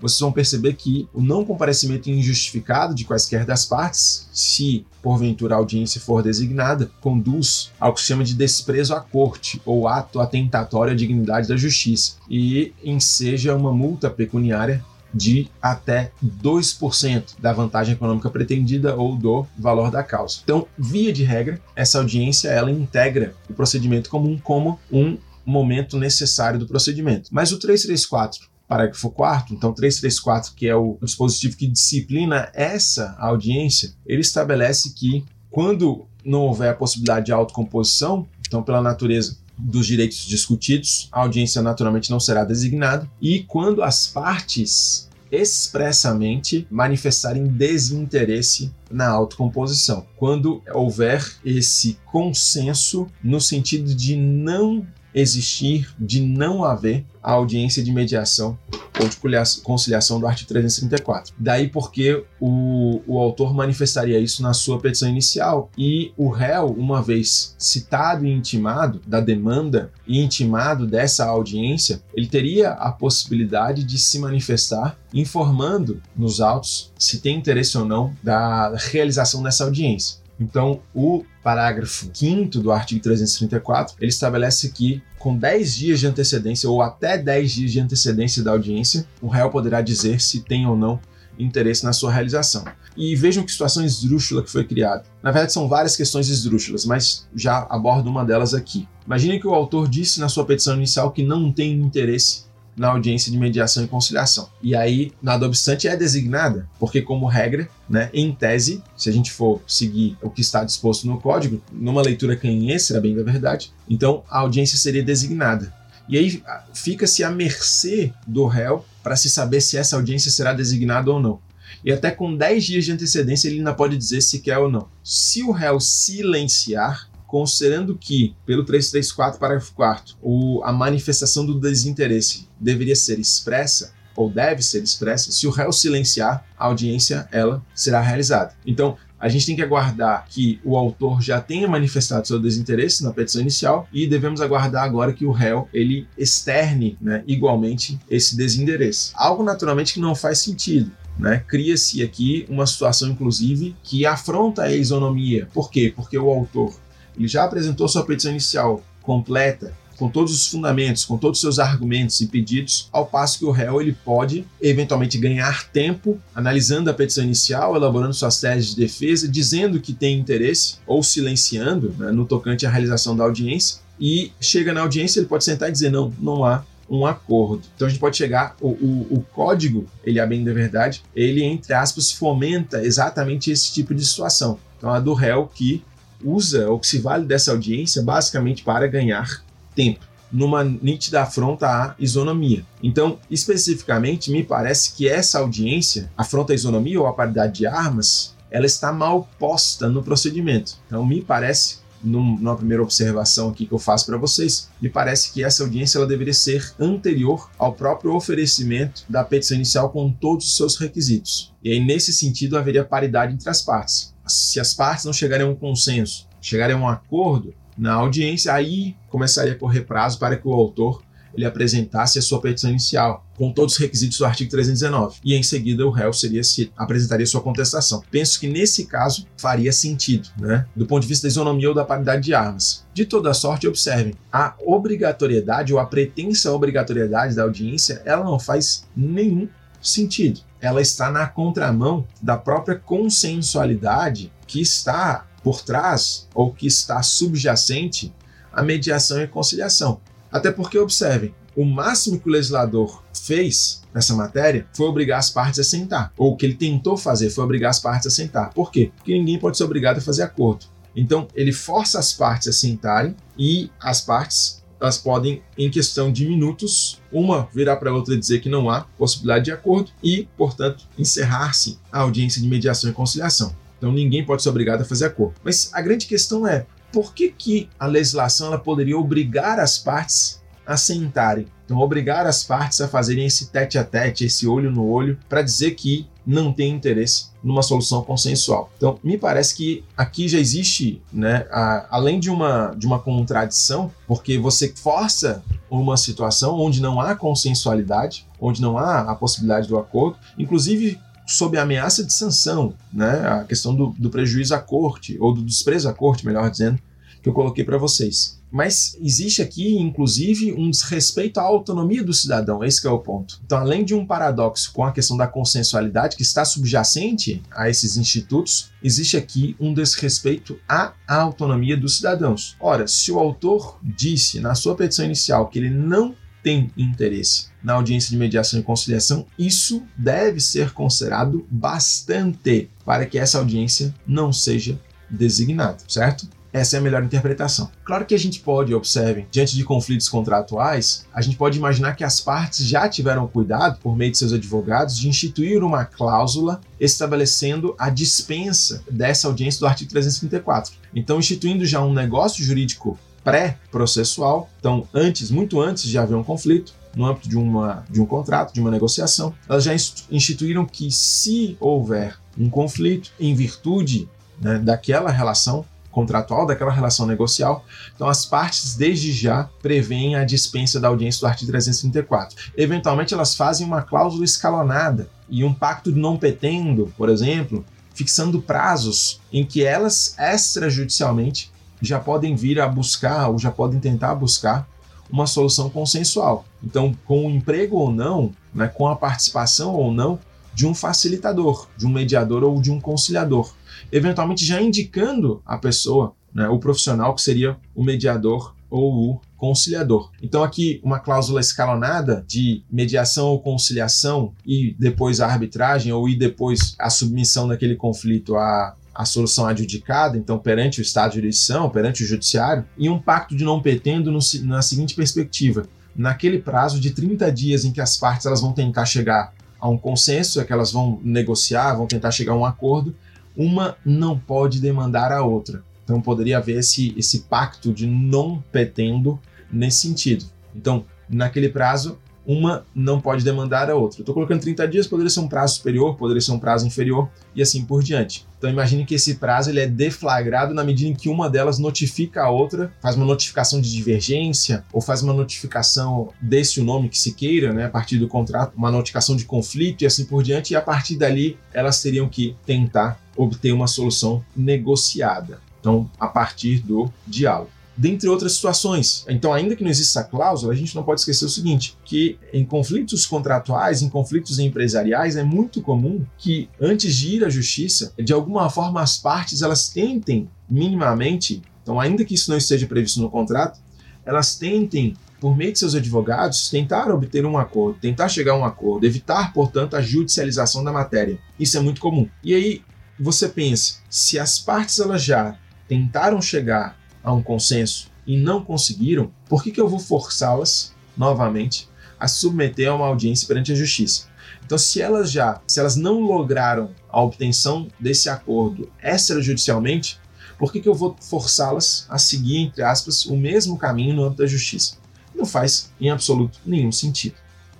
vocês 0.00 0.20
vão 0.20 0.32
perceber 0.32 0.74
que 0.74 1.06
o 1.12 1.20
não 1.20 1.44
comparecimento 1.44 2.10
injustificado 2.10 2.94
de 2.94 3.04
quaisquer 3.04 3.44
das 3.44 3.66
partes, 3.66 4.28
se 4.32 4.86
porventura 5.02 5.54
a 5.54 5.58
audiência 5.58 6.00
for 6.00 6.22
designada, 6.22 6.90
conduz 7.00 7.70
ao 7.78 7.92
que 7.92 8.00
se 8.00 8.06
chama 8.06 8.24
de 8.24 8.34
desprezo 8.34 8.83
à 8.90 9.00
corte 9.00 9.60
ou 9.64 9.88
ato 9.88 10.20
atentatório 10.20 10.92
à 10.92 10.96
dignidade 10.96 11.48
da 11.48 11.56
justiça 11.56 12.16
e 12.28 12.72
enseja 12.82 13.54
uma 13.54 13.72
multa 13.72 14.10
pecuniária 14.10 14.84
de 15.12 15.48
até 15.62 16.10
2% 16.42 17.36
da 17.38 17.52
vantagem 17.52 17.94
econômica 17.94 18.28
pretendida 18.28 18.96
ou 18.96 19.16
do 19.16 19.46
valor 19.56 19.90
da 19.90 20.02
causa. 20.02 20.40
Então, 20.42 20.66
via 20.76 21.12
de 21.12 21.22
regra, 21.22 21.60
essa 21.76 21.98
audiência 21.98 22.48
ela 22.48 22.70
integra 22.70 23.34
o 23.48 23.54
procedimento 23.54 24.10
comum 24.10 24.36
como 24.42 24.78
um 24.90 25.16
momento 25.46 25.96
necessário 25.98 26.58
do 26.58 26.66
procedimento. 26.66 27.28
Mas 27.30 27.52
o 27.52 27.58
334 27.58 28.52
parágrafo 28.66 29.10
4 29.10 29.54
então 29.54 29.72
334, 29.72 30.54
que 30.54 30.66
é 30.66 30.74
o 30.74 30.98
dispositivo 31.02 31.56
que 31.56 31.66
disciplina 31.66 32.50
essa 32.54 33.14
audiência, 33.18 33.92
ele 34.06 34.22
estabelece 34.22 34.94
que 34.94 35.24
quando 35.50 36.06
não 36.24 36.40
houver 36.40 36.70
a 36.70 36.74
possibilidade 36.74 37.26
de 37.26 37.32
autocomposição, 37.32 38.26
então 38.46 38.62
pela 38.62 38.82
natureza 38.82 39.36
dos 39.56 39.86
direitos 39.86 40.18
discutidos, 40.26 41.08
a 41.12 41.20
audiência 41.20 41.62
naturalmente 41.62 42.10
não 42.10 42.18
será 42.18 42.44
designada, 42.44 43.08
e 43.20 43.44
quando 43.44 43.82
as 43.82 44.06
partes 44.06 45.08
expressamente 45.30 46.66
manifestarem 46.70 47.46
desinteresse 47.46 48.72
na 48.90 49.08
autocomposição. 49.08 50.06
Quando 50.16 50.62
houver 50.72 51.24
esse 51.44 51.98
consenso 52.06 53.08
no 53.22 53.40
sentido 53.40 53.94
de 53.94 54.16
não 54.16 54.86
existir, 55.14 55.88
de 55.98 56.20
não 56.20 56.64
haver 56.64 57.04
a 57.22 57.32
audiência 57.32 57.82
de 57.82 57.92
mediação 57.92 58.58
ou 59.00 59.08
de 59.08 59.16
conciliação 59.62 60.20
do 60.20 60.26
artigo 60.26 60.48
334. 60.48 61.34
Daí 61.38 61.68
porque 61.68 62.24
o, 62.40 63.00
o 63.06 63.18
autor 63.18 63.54
manifestaria 63.54 64.18
isso 64.18 64.42
na 64.42 64.52
sua 64.52 64.78
petição 64.78 65.08
inicial 65.08 65.70
e 65.76 66.12
o 66.16 66.28
réu, 66.28 66.66
uma 66.66 67.02
vez 67.02 67.54
citado 67.58 68.26
e 68.26 68.32
intimado 68.32 69.00
da 69.06 69.20
demanda 69.20 69.90
e 70.06 70.20
intimado 70.20 70.86
dessa 70.86 71.24
audiência, 71.26 72.02
ele 72.14 72.26
teria 72.26 72.70
a 72.70 72.92
possibilidade 72.92 73.84
de 73.84 73.98
se 73.98 74.18
manifestar 74.18 74.98
informando 75.12 76.02
nos 76.16 76.40
autos 76.40 76.92
se 76.98 77.20
tem 77.20 77.36
interesse 77.36 77.78
ou 77.78 77.84
não 77.84 78.14
da 78.22 78.74
realização 78.76 79.42
dessa 79.42 79.64
audiência. 79.64 80.23
Então, 80.38 80.80
o 80.94 81.24
parágrafo 81.42 82.10
5 82.12 82.58
do 82.58 82.72
artigo 82.72 83.02
334, 83.02 83.96
ele 84.00 84.08
estabelece 84.08 84.70
que 84.70 85.02
com 85.18 85.36
10 85.36 85.74
dias 85.74 86.00
de 86.00 86.06
antecedência 86.06 86.68
ou 86.68 86.82
até 86.82 87.16
10 87.16 87.52
dias 87.52 87.72
de 87.72 87.80
antecedência 87.80 88.42
da 88.42 88.50
audiência, 88.50 89.06
o 89.22 89.28
réu 89.28 89.50
poderá 89.50 89.80
dizer 89.80 90.20
se 90.20 90.40
tem 90.40 90.66
ou 90.66 90.76
não 90.76 91.00
interesse 91.38 91.84
na 91.84 91.92
sua 91.92 92.12
realização. 92.12 92.64
E 92.96 93.16
vejam 93.16 93.42
que 93.42 93.50
situação 93.50 93.84
esdrúxula 93.84 94.42
que 94.42 94.50
foi 94.50 94.64
criada. 94.64 95.04
Na 95.22 95.32
verdade, 95.32 95.52
são 95.52 95.68
várias 95.68 95.96
questões 95.96 96.28
esdrúxulas, 96.28 96.84
mas 96.84 97.26
já 97.34 97.66
abordo 97.68 98.08
uma 98.08 98.24
delas 98.24 98.54
aqui. 98.54 98.88
Imagine 99.06 99.40
que 99.40 99.46
o 99.46 99.54
autor 99.54 99.88
disse 99.88 100.20
na 100.20 100.28
sua 100.28 100.44
petição 100.44 100.76
inicial 100.76 101.10
que 101.10 101.22
não 101.22 101.52
tem 101.52 101.72
interesse 101.72 102.44
na 102.76 102.88
audiência 102.88 103.30
de 103.30 103.38
mediação 103.38 103.84
e 103.84 103.88
conciliação. 103.88 104.48
E 104.62 104.74
aí, 104.74 105.12
nada 105.22 105.46
obstante, 105.46 105.88
é 105.88 105.96
designada, 105.96 106.68
porque, 106.78 107.02
como 107.02 107.26
regra, 107.26 107.68
né, 107.88 108.10
em 108.12 108.32
tese, 108.32 108.82
se 108.96 109.08
a 109.08 109.12
gente 109.12 109.30
for 109.30 109.62
seguir 109.66 110.16
o 110.22 110.30
que 110.30 110.40
está 110.40 110.64
disposto 110.64 111.06
no 111.06 111.20
código, 111.20 111.62
numa 111.72 112.02
leitura 112.02 112.36
canhense, 112.36 112.98
bem 113.00 113.14
da 113.14 113.22
verdade, 113.22 113.72
então 113.88 114.22
a 114.28 114.40
audiência 114.40 114.78
seria 114.78 115.02
designada. 115.02 115.72
E 116.08 116.18
aí 116.18 116.42
fica-se 116.72 117.24
à 117.24 117.30
mercê 117.30 118.12
do 118.26 118.46
réu 118.46 118.84
para 119.02 119.16
se 119.16 119.30
saber 119.30 119.60
se 119.60 119.76
essa 119.76 119.96
audiência 119.96 120.30
será 120.30 120.52
designada 120.52 121.10
ou 121.10 121.20
não. 121.20 121.40
E 121.84 121.92
até 121.92 122.10
com 122.10 122.34
10 122.34 122.64
dias 122.64 122.84
de 122.84 122.92
antecedência 122.92 123.48
ele 123.48 123.58
ainda 123.58 123.74
pode 123.74 123.96
dizer 123.96 124.20
se 124.20 124.40
quer 124.40 124.58
ou 124.58 124.70
não. 124.70 124.88
Se 125.02 125.42
o 125.42 125.50
réu 125.50 125.80
silenciar, 125.80 127.10
considerando 127.34 127.98
que, 127.98 128.32
pelo 128.46 128.62
334, 128.62 129.40
parágrafo 129.40 129.74
4, 129.74 130.14
o, 130.22 130.62
a 130.62 130.72
manifestação 130.72 131.44
do 131.44 131.58
desinteresse 131.58 132.48
deveria 132.60 132.94
ser 132.94 133.18
expressa, 133.18 133.92
ou 134.14 134.30
deve 134.30 134.62
ser 134.62 134.84
expressa, 134.84 135.32
se 135.32 135.44
o 135.44 135.50
réu 135.50 135.72
silenciar, 135.72 136.46
a 136.56 136.66
audiência 136.66 137.28
ela 137.32 137.60
será 137.74 138.00
realizada. 138.00 138.54
Então, 138.64 138.96
a 139.18 139.28
gente 139.28 139.46
tem 139.46 139.56
que 139.56 139.62
aguardar 139.62 140.26
que 140.30 140.60
o 140.64 140.76
autor 140.76 141.20
já 141.20 141.40
tenha 141.40 141.66
manifestado 141.66 142.24
seu 142.24 142.38
desinteresse 142.38 143.02
na 143.02 143.12
petição 143.12 143.40
inicial 143.42 143.88
e 143.92 144.06
devemos 144.06 144.40
aguardar 144.40 144.84
agora 144.84 145.12
que 145.12 145.26
o 145.26 145.32
réu 145.32 145.68
ele 145.74 146.06
externe 146.16 146.96
né, 147.00 147.24
igualmente 147.26 147.98
esse 148.08 148.36
desinteresse. 148.36 149.10
Algo 149.12 149.42
naturalmente 149.42 149.92
que 149.92 149.98
não 149.98 150.14
faz 150.14 150.38
sentido. 150.38 150.92
Né? 151.18 151.42
Cria-se 151.48 152.00
aqui 152.00 152.46
uma 152.48 152.64
situação, 152.64 153.08
inclusive, 153.08 153.74
que 153.82 154.06
afronta 154.06 154.62
a 154.62 154.72
isonomia. 154.72 155.48
Por 155.52 155.68
quê? 155.68 155.92
Porque 155.94 156.16
o 156.16 156.30
autor 156.30 156.84
ele 157.16 157.28
já 157.28 157.44
apresentou 157.44 157.88
sua 157.88 158.04
petição 158.04 158.30
inicial 158.30 158.82
completa 159.02 159.72
com 159.96 160.08
todos 160.08 160.34
os 160.34 160.46
fundamentos, 160.46 161.04
com 161.04 161.16
todos 161.16 161.38
os 161.38 161.40
seus 161.40 161.58
argumentos 161.58 162.20
e 162.20 162.26
pedidos, 162.26 162.88
ao 162.92 163.06
passo 163.06 163.38
que 163.38 163.44
o 163.44 163.50
réu 163.50 163.80
ele 163.80 163.96
pode 164.04 164.44
eventualmente 164.60 165.18
ganhar 165.18 165.68
tempo 165.68 166.20
analisando 166.34 166.90
a 166.90 166.94
petição 166.94 167.24
inicial, 167.24 167.76
elaborando 167.76 168.12
suas 168.12 168.40
teses 168.40 168.70
de 168.70 168.76
defesa, 168.76 169.28
dizendo 169.28 169.80
que 169.80 169.92
tem 169.92 170.18
interesse 170.18 170.76
ou 170.86 171.02
silenciando 171.02 171.94
né, 171.98 172.10
no 172.10 172.24
tocante 172.24 172.66
à 172.66 172.70
realização 172.70 173.16
da 173.16 173.24
audiência 173.24 173.78
e 174.00 174.32
chega 174.40 174.72
na 174.72 174.80
audiência 174.80 175.20
ele 175.20 175.28
pode 175.28 175.44
sentar 175.44 175.68
e 175.68 175.72
dizer 175.72 175.90
não, 175.90 176.12
não 176.18 176.44
há 176.44 176.64
um 176.88 177.06
acordo. 177.06 177.62
Então 177.74 177.86
a 177.86 177.90
gente 177.90 178.00
pode 178.00 178.16
chegar, 178.16 178.56
o, 178.60 178.68
o, 178.68 179.06
o 179.10 179.24
código, 179.32 179.86
ele 180.04 180.18
é 180.18 180.26
bem 180.26 180.44
da 180.44 180.52
verdade, 180.52 181.02
ele, 181.14 181.42
entre 181.42 181.72
aspas, 181.72 182.12
fomenta 182.12 182.84
exatamente 182.84 183.50
esse 183.50 183.72
tipo 183.72 183.94
de 183.94 184.04
situação. 184.04 184.58
Então 184.76 184.90
a 184.90 185.00
do 185.00 185.14
réu 185.14 185.46
que 185.46 185.82
usa 186.22 186.68
ou 186.68 186.78
que 186.78 186.86
se 186.86 186.98
vale 186.98 187.24
dessa 187.24 187.50
audiência 187.50 188.02
basicamente 188.02 188.62
para 188.62 188.86
ganhar 188.86 189.42
tempo 189.74 190.14
numa 190.34 190.64
nítida 190.64 191.22
afronta 191.22 191.68
à 191.68 191.94
isonomia. 191.96 192.64
Então, 192.82 193.20
especificamente, 193.30 194.32
me 194.32 194.42
parece 194.42 194.92
que 194.94 195.08
essa 195.08 195.38
audiência, 195.38 196.10
afronta 196.16 196.52
à 196.52 196.56
isonomia 196.56 197.00
ou 197.00 197.06
à 197.06 197.12
paridade 197.12 197.58
de 197.58 197.66
armas, 197.66 198.34
ela 198.50 198.66
está 198.66 198.92
mal 198.92 199.28
posta 199.38 199.88
no 199.88 200.02
procedimento. 200.02 200.76
Então, 200.88 201.06
me 201.06 201.22
parece 201.22 201.84
numa 202.02 202.54
primeira 202.54 202.82
observação 202.82 203.48
aqui 203.48 203.64
que 203.66 203.72
eu 203.72 203.78
faço 203.78 204.04
para 204.04 204.18
vocês, 204.18 204.68
me 204.80 204.90
parece 204.90 205.32
que 205.32 205.42
essa 205.42 205.62
audiência 205.62 205.96
ela 205.96 206.06
deveria 206.06 206.34
ser 206.34 206.74
anterior 206.78 207.48
ao 207.58 207.72
próprio 207.72 208.14
oferecimento 208.14 209.04
da 209.08 209.24
petição 209.24 209.56
inicial 209.56 209.88
com 209.88 210.12
todos 210.12 210.46
os 210.46 210.56
seus 210.56 210.76
requisitos. 210.76 211.52
E 211.62 211.72
aí, 211.72 211.80
nesse 211.80 212.12
sentido, 212.12 212.58
haveria 212.58 212.84
paridade 212.84 213.32
entre 213.32 213.48
as 213.48 213.62
partes. 213.62 214.13
Se 214.26 214.58
as 214.58 214.74
partes 214.74 215.04
não 215.04 215.12
chegarem 215.12 215.46
a 215.46 215.48
um 215.48 215.54
consenso, 215.54 216.28
chegarem 216.40 216.74
a 216.74 216.78
um 216.78 216.88
acordo 216.88 217.54
na 217.76 217.92
audiência, 217.94 218.52
aí 218.52 218.96
começaria 219.08 219.52
a 219.52 219.58
correr 219.58 219.82
prazo 219.82 220.18
para 220.18 220.36
que 220.36 220.46
o 220.46 220.52
autor 220.52 221.02
ele 221.36 221.44
apresentasse 221.44 222.18
a 222.18 222.22
sua 222.22 222.40
petição 222.40 222.70
inicial, 222.70 223.26
com 223.36 223.52
todos 223.52 223.74
os 223.74 223.80
requisitos 223.80 224.18
do 224.18 224.24
artigo 224.24 224.50
319, 224.50 225.18
e 225.24 225.34
em 225.34 225.42
seguida 225.42 225.84
o 225.84 225.90
réu 225.90 226.12
seria 226.12 226.44
se 226.44 226.72
apresentaria 226.76 227.26
sua 227.26 227.40
contestação. 227.40 228.02
Penso 228.10 228.38
que 228.38 228.46
nesse 228.46 228.86
caso 228.86 229.26
faria 229.36 229.72
sentido, 229.72 230.28
né, 230.38 230.66
do 230.74 230.86
ponto 230.86 231.02
de 231.02 231.08
vista 231.08 231.26
da 231.26 231.30
isonomia 231.32 231.68
ou 231.68 231.74
da 231.74 231.84
paridade 231.84 232.22
de 232.22 232.34
armas. 232.34 232.86
De 232.94 233.04
toda 233.04 233.34
sorte, 233.34 233.66
observem, 233.66 234.14
a 234.32 234.54
obrigatoriedade 234.64 235.72
ou 235.72 235.80
a 235.80 235.86
pretensa 235.86 236.52
obrigatoriedade 236.52 237.34
da 237.34 237.42
audiência, 237.42 238.00
ela 238.04 238.24
não 238.24 238.38
faz 238.38 238.86
nenhum 238.96 239.48
sentido. 239.88 240.40
Ela 240.60 240.80
está 240.80 241.10
na 241.10 241.26
contramão 241.26 242.06
da 242.22 242.36
própria 242.36 242.76
consensualidade 242.76 244.32
que 244.46 244.60
está 244.60 245.26
por 245.42 245.60
trás 245.60 246.26
ou 246.34 246.52
que 246.52 246.66
está 246.66 247.02
subjacente 247.02 248.12
à 248.52 248.62
mediação 248.62 249.20
e 249.20 249.28
conciliação. 249.28 250.00
Até 250.32 250.50
porque, 250.50 250.78
observem, 250.78 251.34
o 251.56 251.64
máximo 251.64 252.18
que 252.18 252.28
o 252.28 252.32
legislador 252.32 253.02
fez 253.12 253.82
nessa 253.94 254.14
matéria 254.14 254.66
foi 254.72 254.86
obrigar 254.86 255.18
as 255.18 255.30
partes 255.30 255.60
a 255.60 255.64
sentar. 255.64 256.12
Ou 256.16 256.32
o 256.32 256.36
que 256.36 256.46
ele 256.46 256.56
tentou 256.56 256.96
fazer 256.96 257.30
foi 257.30 257.44
obrigar 257.44 257.70
as 257.70 257.78
partes 257.78 258.06
a 258.06 258.10
sentar. 258.10 258.52
Por 258.52 258.70
quê? 258.72 258.90
Porque 258.96 259.12
ninguém 259.12 259.38
pode 259.38 259.56
ser 259.56 259.64
obrigado 259.64 259.98
a 259.98 260.00
fazer 260.00 260.22
acordo. 260.22 260.66
Então, 260.96 261.28
ele 261.34 261.52
força 261.52 261.98
as 261.98 262.12
partes 262.12 262.48
a 262.48 262.52
sentarem 262.52 263.14
e 263.38 263.70
as 263.80 264.00
partes 264.00 264.63
elas 264.80 264.98
podem, 264.98 265.42
em 265.56 265.70
questão 265.70 266.12
de 266.12 266.26
minutos, 266.26 267.00
uma 267.12 267.48
virar 267.52 267.76
para 267.76 267.90
a 267.90 267.94
outra 267.94 268.14
e 268.14 268.18
dizer 268.18 268.40
que 268.40 268.48
não 268.48 268.68
há 268.68 268.82
possibilidade 268.98 269.46
de 269.46 269.52
acordo 269.52 269.90
e, 270.02 270.28
portanto, 270.36 270.84
encerrar-se 270.98 271.78
a 271.90 272.00
audiência 272.00 272.40
de 272.40 272.48
mediação 272.48 272.90
e 272.90 272.92
conciliação. 272.92 273.54
Então, 273.78 273.92
ninguém 273.92 274.24
pode 274.24 274.42
ser 274.42 274.48
obrigado 274.48 274.82
a 274.82 274.84
fazer 274.84 275.06
acordo. 275.06 275.34
Mas 275.42 275.70
a 275.72 275.80
grande 275.80 276.06
questão 276.06 276.46
é 276.46 276.66
por 276.92 277.12
que, 277.12 277.30
que 277.30 277.68
a 277.78 277.86
legislação 277.86 278.46
ela 278.48 278.58
poderia 278.58 278.96
obrigar 278.96 279.58
as 279.58 279.78
partes 279.78 280.42
a 280.66 280.76
sentarem? 280.76 281.46
Então, 281.64 281.78
obrigar 281.78 282.26
as 282.26 282.44
partes 282.44 282.80
a 282.80 282.88
fazerem 282.88 283.26
esse 283.26 283.50
tete 283.50 283.78
a 283.78 283.84
tete, 283.84 284.24
esse 284.24 284.46
olho 284.46 284.70
no 284.70 284.86
olho, 284.86 285.18
para 285.28 285.42
dizer 285.42 285.72
que 285.72 286.06
não 286.26 286.52
tem 286.52 286.72
interesse 286.72 287.26
numa 287.42 287.62
solução 287.62 288.02
consensual. 288.02 288.70
Então, 288.76 288.98
me 289.04 289.18
parece 289.18 289.54
que 289.54 289.84
aqui 289.96 290.26
já 290.28 290.38
existe, 290.38 291.02
né, 291.12 291.46
a, 291.50 291.86
além 291.90 292.18
de 292.18 292.30
uma, 292.30 292.74
de 292.76 292.86
uma 292.86 292.98
contradição, 292.98 293.92
porque 294.06 294.38
você 294.38 294.72
força 294.74 295.42
uma 295.70 295.96
situação 295.96 296.58
onde 296.58 296.80
não 296.80 297.00
há 297.00 297.14
consensualidade, 297.14 298.26
onde 298.40 298.62
não 298.62 298.78
há 298.78 299.00
a 299.00 299.14
possibilidade 299.14 299.68
do 299.68 299.78
acordo, 299.78 300.16
inclusive 300.38 300.98
sob 301.26 301.56
a 301.58 301.62
ameaça 301.62 302.04
de 302.04 302.12
sanção, 302.12 302.74
né? 302.92 303.26
A 303.26 303.44
questão 303.44 303.74
do, 303.74 303.94
do 303.98 304.10
prejuízo 304.10 304.54
à 304.54 304.58
corte, 304.58 305.16
ou 305.18 305.34
do 305.34 305.42
desprezo 305.42 305.88
à 305.88 305.92
corte, 305.92 306.26
melhor 306.26 306.50
dizendo, 306.50 306.78
que 307.22 307.28
eu 307.28 307.32
coloquei 307.32 307.64
para 307.64 307.78
vocês. 307.78 308.38
Mas 308.54 308.96
existe 309.00 309.42
aqui, 309.42 309.76
inclusive, 309.76 310.52
um 310.52 310.70
desrespeito 310.70 311.40
à 311.40 311.42
autonomia 311.42 312.04
do 312.04 312.12
cidadão, 312.12 312.62
esse 312.62 312.86
é 312.86 312.90
o 312.90 313.00
ponto. 313.00 313.40
Então, 313.44 313.58
além 313.58 313.84
de 313.84 313.96
um 313.96 314.06
paradoxo 314.06 314.72
com 314.72 314.84
a 314.84 314.92
questão 314.92 315.16
da 315.16 315.26
consensualidade 315.26 316.14
que 316.14 316.22
está 316.22 316.44
subjacente 316.44 317.42
a 317.50 317.68
esses 317.68 317.96
institutos, 317.96 318.70
existe 318.80 319.16
aqui 319.16 319.56
um 319.58 319.74
desrespeito 319.74 320.56
à 320.68 320.94
autonomia 321.08 321.76
dos 321.76 321.96
cidadãos. 321.96 322.56
Ora, 322.60 322.86
se 322.86 323.10
o 323.10 323.18
autor 323.18 323.76
disse 323.82 324.38
na 324.38 324.54
sua 324.54 324.76
petição 324.76 325.04
inicial 325.04 325.48
que 325.48 325.58
ele 325.58 325.70
não 325.70 326.14
tem 326.40 326.70
interesse 326.76 327.46
na 327.60 327.72
audiência 327.72 328.10
de 328.10 328.16
mediação 328.16 328.60
e 328.60 328.62
conciliação, 328.62 329.26
isso 329.36 329.82
deve 329.98 330.38
ser 330.38 330.70
considerado 330.70 331.44
bastante 331.50 332.70
para 332.84 333.04
que 333.04 333.18
essa 333.18 333.38
audiência 333.38 333.92
não 334.06 334.32
seja 334.32 334.80
designada, 335.10 335.78
certo? 335.88 336.28
Essa 336.54 336.76
é 336.76 336.78
a 336.78 336.82
melhor 336.82 337.02
interpretação. 337.02 337.68
Claro 337.84 338.06
que 338.06 338.14
a 338.14 338.18
gente 338.18 338.38
pode, 338.38 338.72
observem, 338.72 339.26
diante 339.28 339.56
de 339.56 339.64
conflitos 339.64 340.08
contratuais, 340.08 341.04
a 341.12 341.20
gente 341.20 341.36
pode 341.36 341.58
imaginar 341.58 341.96
que 341.96 342.04
as 342.04 342.20
partes 342.20 342.64
já 342.64 342.88
tiveram 342.88 343.26
cuidado, 343.26 343.80
por 343.80 343.96
meio 343.96 344.12
de 344.12 344.18
seus 344.18 344.32
advogados, 344.32 344.96
de 344.96 345.08
instituir 345.08 345.64
uma 345.64 345.84
cláusula 345.84 346.60
estabelecendo 346.78 347.74
a 347.76 347.90
dispensa 347.90 348.84
dessa 348.88 349.26
audiência 349.26 349.58
do 349.58 349.66
artigo 349.66 349.90
334. 349.90 350.74
Então, 350.94 351.18
instituindo 351.18 351.66
já 351.66 351.82
um 351.82 351.92
negócio 351.92 352.44
jurídico 352.44 352.96
pré-processual, 353.24 354.48
então 354.60 354.86
antes, 354.94 355.32
muito 355.32 355.60
antes 355.60 355.82
de 355.82 355.98
haver 355.98 356.14
um 356.14 356.22
conflito, 356.22 356.72
no 356.94 357.04
âmbito 357.04 357.28
de, 357.28 357.36
uma, 357.36 357.84
de 357.90 358.00
um 358.00 358.06
contrato, 358.06 358.54
de 358.54 358.60
uma 358.60 358.70
negociação, 358.70 359.34
elas 359.48 359.64
já 359.64 359.74
instituíram 360.08 360.64
que 360.64 360.92
se 360.92 361.56
houver 361.58 362.16
um 362.38 362.48
conflito 362.48 363.10
em 363.18 363.34
virtude 363.34 364.08
né, 364.40 364.60
daquela 364.60 365.10
relação 365.10 365.64
contratual, 365.94 366.44
daquela 366.44 366.72
relação 366.72 367.06
negocial, 367.06 367.64
então 367.94 368.08
as 368.08 368.26
partes 368.26 368.74
desde 368.74 369.12
já 369.12 369.48
preveem 369.62 370.16
a 370.16 370.24
dispensa 370.24 370.80
da 370.80 370.88
audiência 370.88 371.20
do 371.20 371.26
artigo 371.26 371.50
334. 371.50 372.52
Eventualmente 372.56 373.14
elas 373.14 373.34
fazem 373.34 373.66
uma 373.66 373.80
cláusula 373.80 374.24
escalonada 374.24 375.08
e 375.28 375.44
um 375.44 375.54
pacto 375.54 375.92
de 375.92 375.98
não 375.98 376.16
petendo, 376.16 376.92
por 376.96 377.08
exemplo, 377.08 377.64
fixando 377.94 378.42
prazos 378.42 379.20
em 379.32 379.44
que 379.44 379.64
elas 379.64 380.16
extrajudicialmente 380.18 381.52
já 381.80 382.00
podem 382.00 382.34
vir 382.34 382.60
a 382.60 382.68
buscar 382.68 383.28
ou 383.28 383.38
já 383.38 383.50
podem 383.50 383.78
tentar 383.78 384.14
buscar 384.14 384.66
uma 385.10 385.26
solução 385.26 385.70
consensual. 385.70 386.44
Então, 386.62 386.94
com 387.04 387.26
o 387.26 387.30
emprego 387.30 387.76
ou 387.76 387.92
não, 387.92 388.32
né, 388.52 388.66
com 388.68 388.88
a 388.88 388.96
participação 388.96 389.74
ou 389.74 389.92
não 389.92 390.18
de 390.54 390.66
um 390.66 390.74
facilitador, 390.74 391.68
de 391.76 391.86
um 391.86 391.90
mediador 391.90 392.42
ou 392.44 392.60
de 392.60 392.70
um 392.70 392.80
conciliador, 392.80 393.52
eventualmente 393.90 394.44
já 394.44 394.60
indicando 394.60 395.42
a 395.44 395.58
pessoa, 395.58 396.14
né, 396.32 396.48
o 396.48 396.58
profissional 396.58 397.14
que 397.14 397.22
seria 397.22 397.56
o 397.74 397.82
mediador 397.82 398.54
ou 398.70 399.12
o 399.12 399.20
conciliador. 399.36 400.10
Então 400.22 400.42
aqui 400.42 400.80
uma 400.82 400.98
cláusula 400.98 401.40
escalonada 401.40 402.24
de 402.26 402.62
mediação 402.70 403.28
ou 403.28 403.40
conciliação 403.40 404.32
e 404.44 404.74
depois 404.78 405.20
a 405.20 405.26
arbitragem 405.26 405.92
ou 405.92 406.08
e 406.08 406.16
depois 406.16 406.74
a 406.78 406.90
submissão 406.90 407.46
daquele 407.46 407.76
conflito 407.76 408.36
a 408.36 408.74
a 408.94 409.04
solução 409.04 409.46
adjudicada, 409.46 410.16
então 410.16 410.38
perante 410.38 410.80
o 410.80 410.82
Estado 410.82 411.10
de 411.10 411.16
jurisdição, 411.16 411.68
perante 411.68 412.04
o 412.04 412.06
Judiciário, 412.06 412.64
e 412.78 412.88
um 412.88 412.98
pacto 412.98 413.36
de 413.36 413.42
não 413.42 413.60
petendo 413.60 414.12
no, 414.12 414.20
na 414.44 414.62
seguinte 414.62 414.94
perspectiva: 414.94 415.66
naquele 415.96 416.38
prazo 416.38 416.78
de 416.78 416.92
30 416.92 417.30
dias 417.32 417.64
em 417.64 417.72
que 417.72 417.80
as 417.80 417.96
partes 417.96 418.26
elas 418.26 418.40
vão 418.40 418.52
tentar 418.52 418.86
chegar 418.86 419.34
a 419.64 419.68
um 419.70 419.78
consenso, 419.78 420.42
é 420.42 420.44
que 420.44 420.52
elas 420.52 420.70
vão 420.70 421.00
negociar, 421.02 421.74
vão 421.74 421.86
tentar 421.86 422.10
chegar 422.10 422.34
a 422.34 422.36
um 422.36 422.44
acordo, 422.44 422.94
uma 423.34 423.78
não 423.82 424.18
pode 424.18 424.60
demandar 424.60 425.10
a 425.10 425.24
outra. 425.24 425.64
Então 425.82 426.02
poderia 426.02 426.36
haver 426.36 426.58
esse, 426.58 426.94
esse 426.98 427.20
pacto 427.20 427.72
de 427.72 427.86
não 427.86 428.44
petendo 428.52 429.18
nesse 429.50 429.78
sentido. 429.78 430.26
Então, 430.54 430.84
naquele 431.08 431.48
prazo, 431.48 431.98
uma 432.26 432.66
não 432.74 433.00
pode 433.00 433.24
demandar 433.24 433.70
a 433.70 433.74
outra. 433.74 434.00
Estou 434.00 434.14
colocando 434.14 434.42
30 434.42 434.68
dias, 434.68 434.86
poderia 434.86 435.08
ser 435.08 435.20
um 435.20 435.28
prazo 435.28 435.54
superior, 435.54 435.96
poderia 435.96 436.20
ser 436.20 436.32
um 436.32 436.38
prazo 436.38 436.66
inferior 436.66 437.08
e 437.34 437.40
assim 437.40 437.64
por 437.64 437.82
diante. 437.82 438.26
Então 438.44 438.52
imagine 438.52 438.84
que 438.84 438.94
esse 438.94 439.14
prazo 439.14 439.48
ele 439.48 439.60
é 439.60 439.66
deflagrado 439.66 440.52
na 440.52 440.62
medida 440.62 440.90
em 440.90 440.94
que 440.94 441.08
uma 441.08 441.30
delas 441.30 441.58
notifica 441.58 442.24
a 442.24 442.28
outra, 442.28 442.70
faz 442.78 442.94
uma 442.94 443.06
notificação 443.06 443.58
de 443.58 443.72
divergência 443.72 444.62
ou 444.70 444.82
faz 444.82 445.00
uma 445.00 445.14
notificação 445.14 446.12
desse 446.20 446.60
o 446.60 446.64
nome 446.64 446.90
que 446.90 446.98
se 446.98 447.14
queira, 447.14 447.54
né, 447.54 447.64
a 447.64 447.70
partir 447.70 447.96
do 447.96 448.06
contrato, 448.06 448.52
uma 448.54 448.70
notificação 448.70 449.16
de 449.16 449.24
conflito 449.24 449.80
e 449.80 449.86
assim 449.86 450.04
por 450.04 450.22
diante, 450.22 450.52
e 450.52 450.56
a 450.56 450.60
partir 450.60 450.96
dali 450.96 451.38
elas 451.54 451.80
teriam 451.80 452.06
que 452.06 452.36
tentar 452.44 453.00
obter 453.16 453.50
uma 453.50 453.66
solução 453.66 454.22
negociada. 454.36 455.40
Então, 455.58 455.90
a 455.98 456.06
partir 456.06 456.58
do 456.58 456.92
diálogo. 457.06 457.53
Dentre 457.76 458.08
outras 458.08 458.34
situações. 458.34 459.04
Então, 459.08 459.32
ainda 459.32 459.56
que 459.56 459.62
não 459.62 459.70
exista 459.70 460.00
essa 460.00 460.08
cláusula, 460.08 460.52
a 460.52 460.56
gente 460.56 460.74
não 460.74 460.82
pode 460.82 461.00
esquecer 461.00 461.24
o 461.24 461.28
seguinte, 461.28 461.76
que 461.84 462.18
em 462.32 462.44
conflitos 462.44 463.06
contratuais, 463.06 463.82
em 463.82 463.88
conflitos 463.88 464.38
empresariais, 464.38 465.16
é 465.16 465.22
muito 465.22 465.60
comum 465.60 466.04
que 466.16 466.48
antes 466.60 466.94
de 466.94 467.16
ir 467.16 467.24
à 467.24 467.28
justiça, 467.28 467.92
de 467.98 468.12
alguma 468.12 468.48
forma 468.48 468.80
as 468.80 468.96
partes 468.96 469.42
elas 469.42 469.68
tentem 469.68 470.28
minimamente, 470.48 471.42
então 471.62 471.80
ainda 471.80 472.04
que 472.04 472.14
isso 472.14 472.30
não 472.30 472.38
esteja 472.38 472.66
previsto 472.66 473.00
no 473.00 473.10
contrato, 473.10 473.58
elas 474.04 474.36
tentem 474.36 474.94
por 475.20 475.36
meio 475.36 475.52
de 475.52 475.58
seus 475.58 475.74
advogados, 475.74 476.50
tentar 476.50 476.90
obter 476.90 477.24
um 477.24 477.38
acordo, 477.38 477.78
tentar 477.80 478.08
chegar 478.08 478.32
a 478.32 478.36
um 478.36 478.44
acordo, 478.44 478.84
evitar, 478.84 479.32
portanto, 479.32 479.74
a 479.74 479.80
judicialização 479.80 480.62
da 480.62 480.70
matéria. 480.70 481.18
Isso 481.40 481.56
é 481.56 481.60
muito 481.60 481.80
comum. 481.80 482.06
E 482.22 482.34
aí 482.34 482.62
você 483.00 483.26
pensa, 483.28 483.76
se 483.88 484.18
as 484.18 484.38
partes 484.38 484.78
elas 484.78 485.02
já 485.02 485.38
tentaram 485.66 486.20
chegar 486.20 486.76
a 487.04 487.12
um 487.12 487.22
consenso 487.22 487.92
e 488.06 488.16
não 488.16 488.42
conseguiram, 488.42 489.12
por 489.28 489.44
que, 489.44 489.52
que 489.52 489.60
eu 489.60 489.68
vou 489.68 489.78
forçá-las 489.78 490.74
novamente 490.96 491.68
a 492.00 492.08
submeter 492.08 492.70
a 492.70 492.74
uma 492.74 492.86
audiência 492.86 493.28
perante 493.28 493.52
a 493.52 493.54
justiça? 493.54 494.08
Então, 494.44 494.58
se 494.58 494.80
elas 494.80 495.10
já, 495.10 495.40
se 495.46 495.60
elas 495.60 495.76
não 495.76 496.00
lograram 496.00 496.70
a 496.88 497.00
obtenção 497.00 497.68
desse 497.78 498.08
acordo 498.08 498.70
extrajudicialmente, 498.82 499.98
por 500.38 500.52
que, 500.52 500.60
que 500.60 500.68
eu 500.68 500.74
vou 500.74 500.96
forçá-las 501.00 501.86
a 501.88 501.98
seguir, 501.98 502.38
entre 502.38 502.62
aspas, 502.62 503.06
o 503.06 503.16
mesmo 503.16 503.56
caminho 503.56 503.94
no 503.94 504.04
âmbito 504.04 504.22
da 504.22 504.28
justiça? 504.28 504.76
Não 505.14 505.24
faz 505.24 505.72
em 505.80 505.90
absoluto 505.90 506.40
nenhum 506.44 506.72
sentido. 506.72 507.14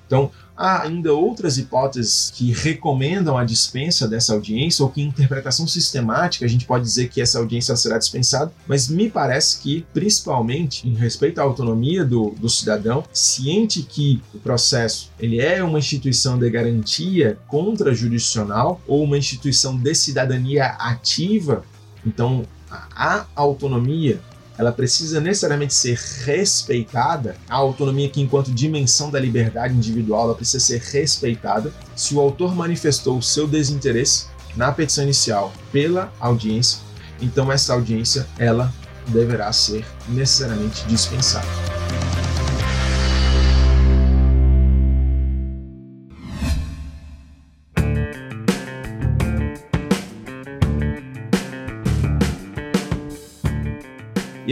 Então, 0.06 0.30
Há 0.56 0.82
ainda 0.82 1.12
outras 1.12 1.58
hipóteses 1.58 2.30
que 2.34 2.52
recomendam 2.52 3.36
a 3.36 3.44
dispensa 3.44 4.06
dessa 4.06 4.32
audiência, 4.32 4.84
ou 4.84 4.90
que 4.90 5.02
em 5.02 5.06
interpretação 5.06 5.66
sistemática 5.66 6.44
a 6.44 6.48
gente 6.48 6.64
pode 6.64 6.84
dizer 6.84 7.08
que 7.08 7.20
essa 7.20 7.38
audiência 7.38 7.74
será 7.74 7.98
dispensada, 7.98 8.52
mas 8.66 8.88
me 8.88 9.10
parece 9.10 9.60
que, 9.60 9.84
principalmente 9.92 10.88
em 10.88 10.94
respeito 10.94 11.40
à 11.40 11.42
autonomia 11.42 12.04
do, 12.04 12.30
do 12.38 12.48
cidadão, 12.48 13.04
ciente 13.12 13.82
que 13.82 14.22
o 14.32 14.38
processo 14.38 15.10
ele 15.18 15.40
é 15.40 15.62
uma 15.62 15.78
instituição 15.78 16.38
de 16.38 16.48
garantia 16.48 17.36
contra-jurisdicional 17.48 18.80
ou 18.86 19.02
uma 19.02 19.18
instituição 19.18 19.76
de 19.76 19.94
cidadania 19.94 20.66
ativa, 20.78 21.64
então 22.06 22.44
a 22.94 23.26
autonomia 23.34 24.20
ela 24.56 24.72
precisa 24.72 25.20
necessariamente 25.20 25.74
ser 25.74 25.98
respeitada. 26.24 27.36
A 27.48 27.56
autonomia 27.56 28.08
que, 28.08 28.20
enquanto 28.20 28.52
dimensão 28.52 29.10
da 29.10 29.18
liberdade 29.18 29.74
individual, 29.74 30.26
ela 30.26 30.34
precisa 30.34 30.64
ser 30.64 30.80
respeitada. 30.80 31.72
Se 31.96 32.14
o 32.14 32.20
autor 32.20 32.54
manifestou 32.54 33.18
o 33.18 33.22
seu 33.22 33.46
desinteresse 33.46 34.26
na 34.56 34.70
petição 34.70 35.04
inicial 35.04 35.52
pela 35.72 36.12
audiência, 36.20 36.78
então 37.20 37.50
essa 37.50 37.72
audiência 37.72 38.26
ela 38.38 38.72
deverá 39.08 39.52
ser 39.52 39.84
necessariamente 40.08 40.84
dispensada. 40.86 41.73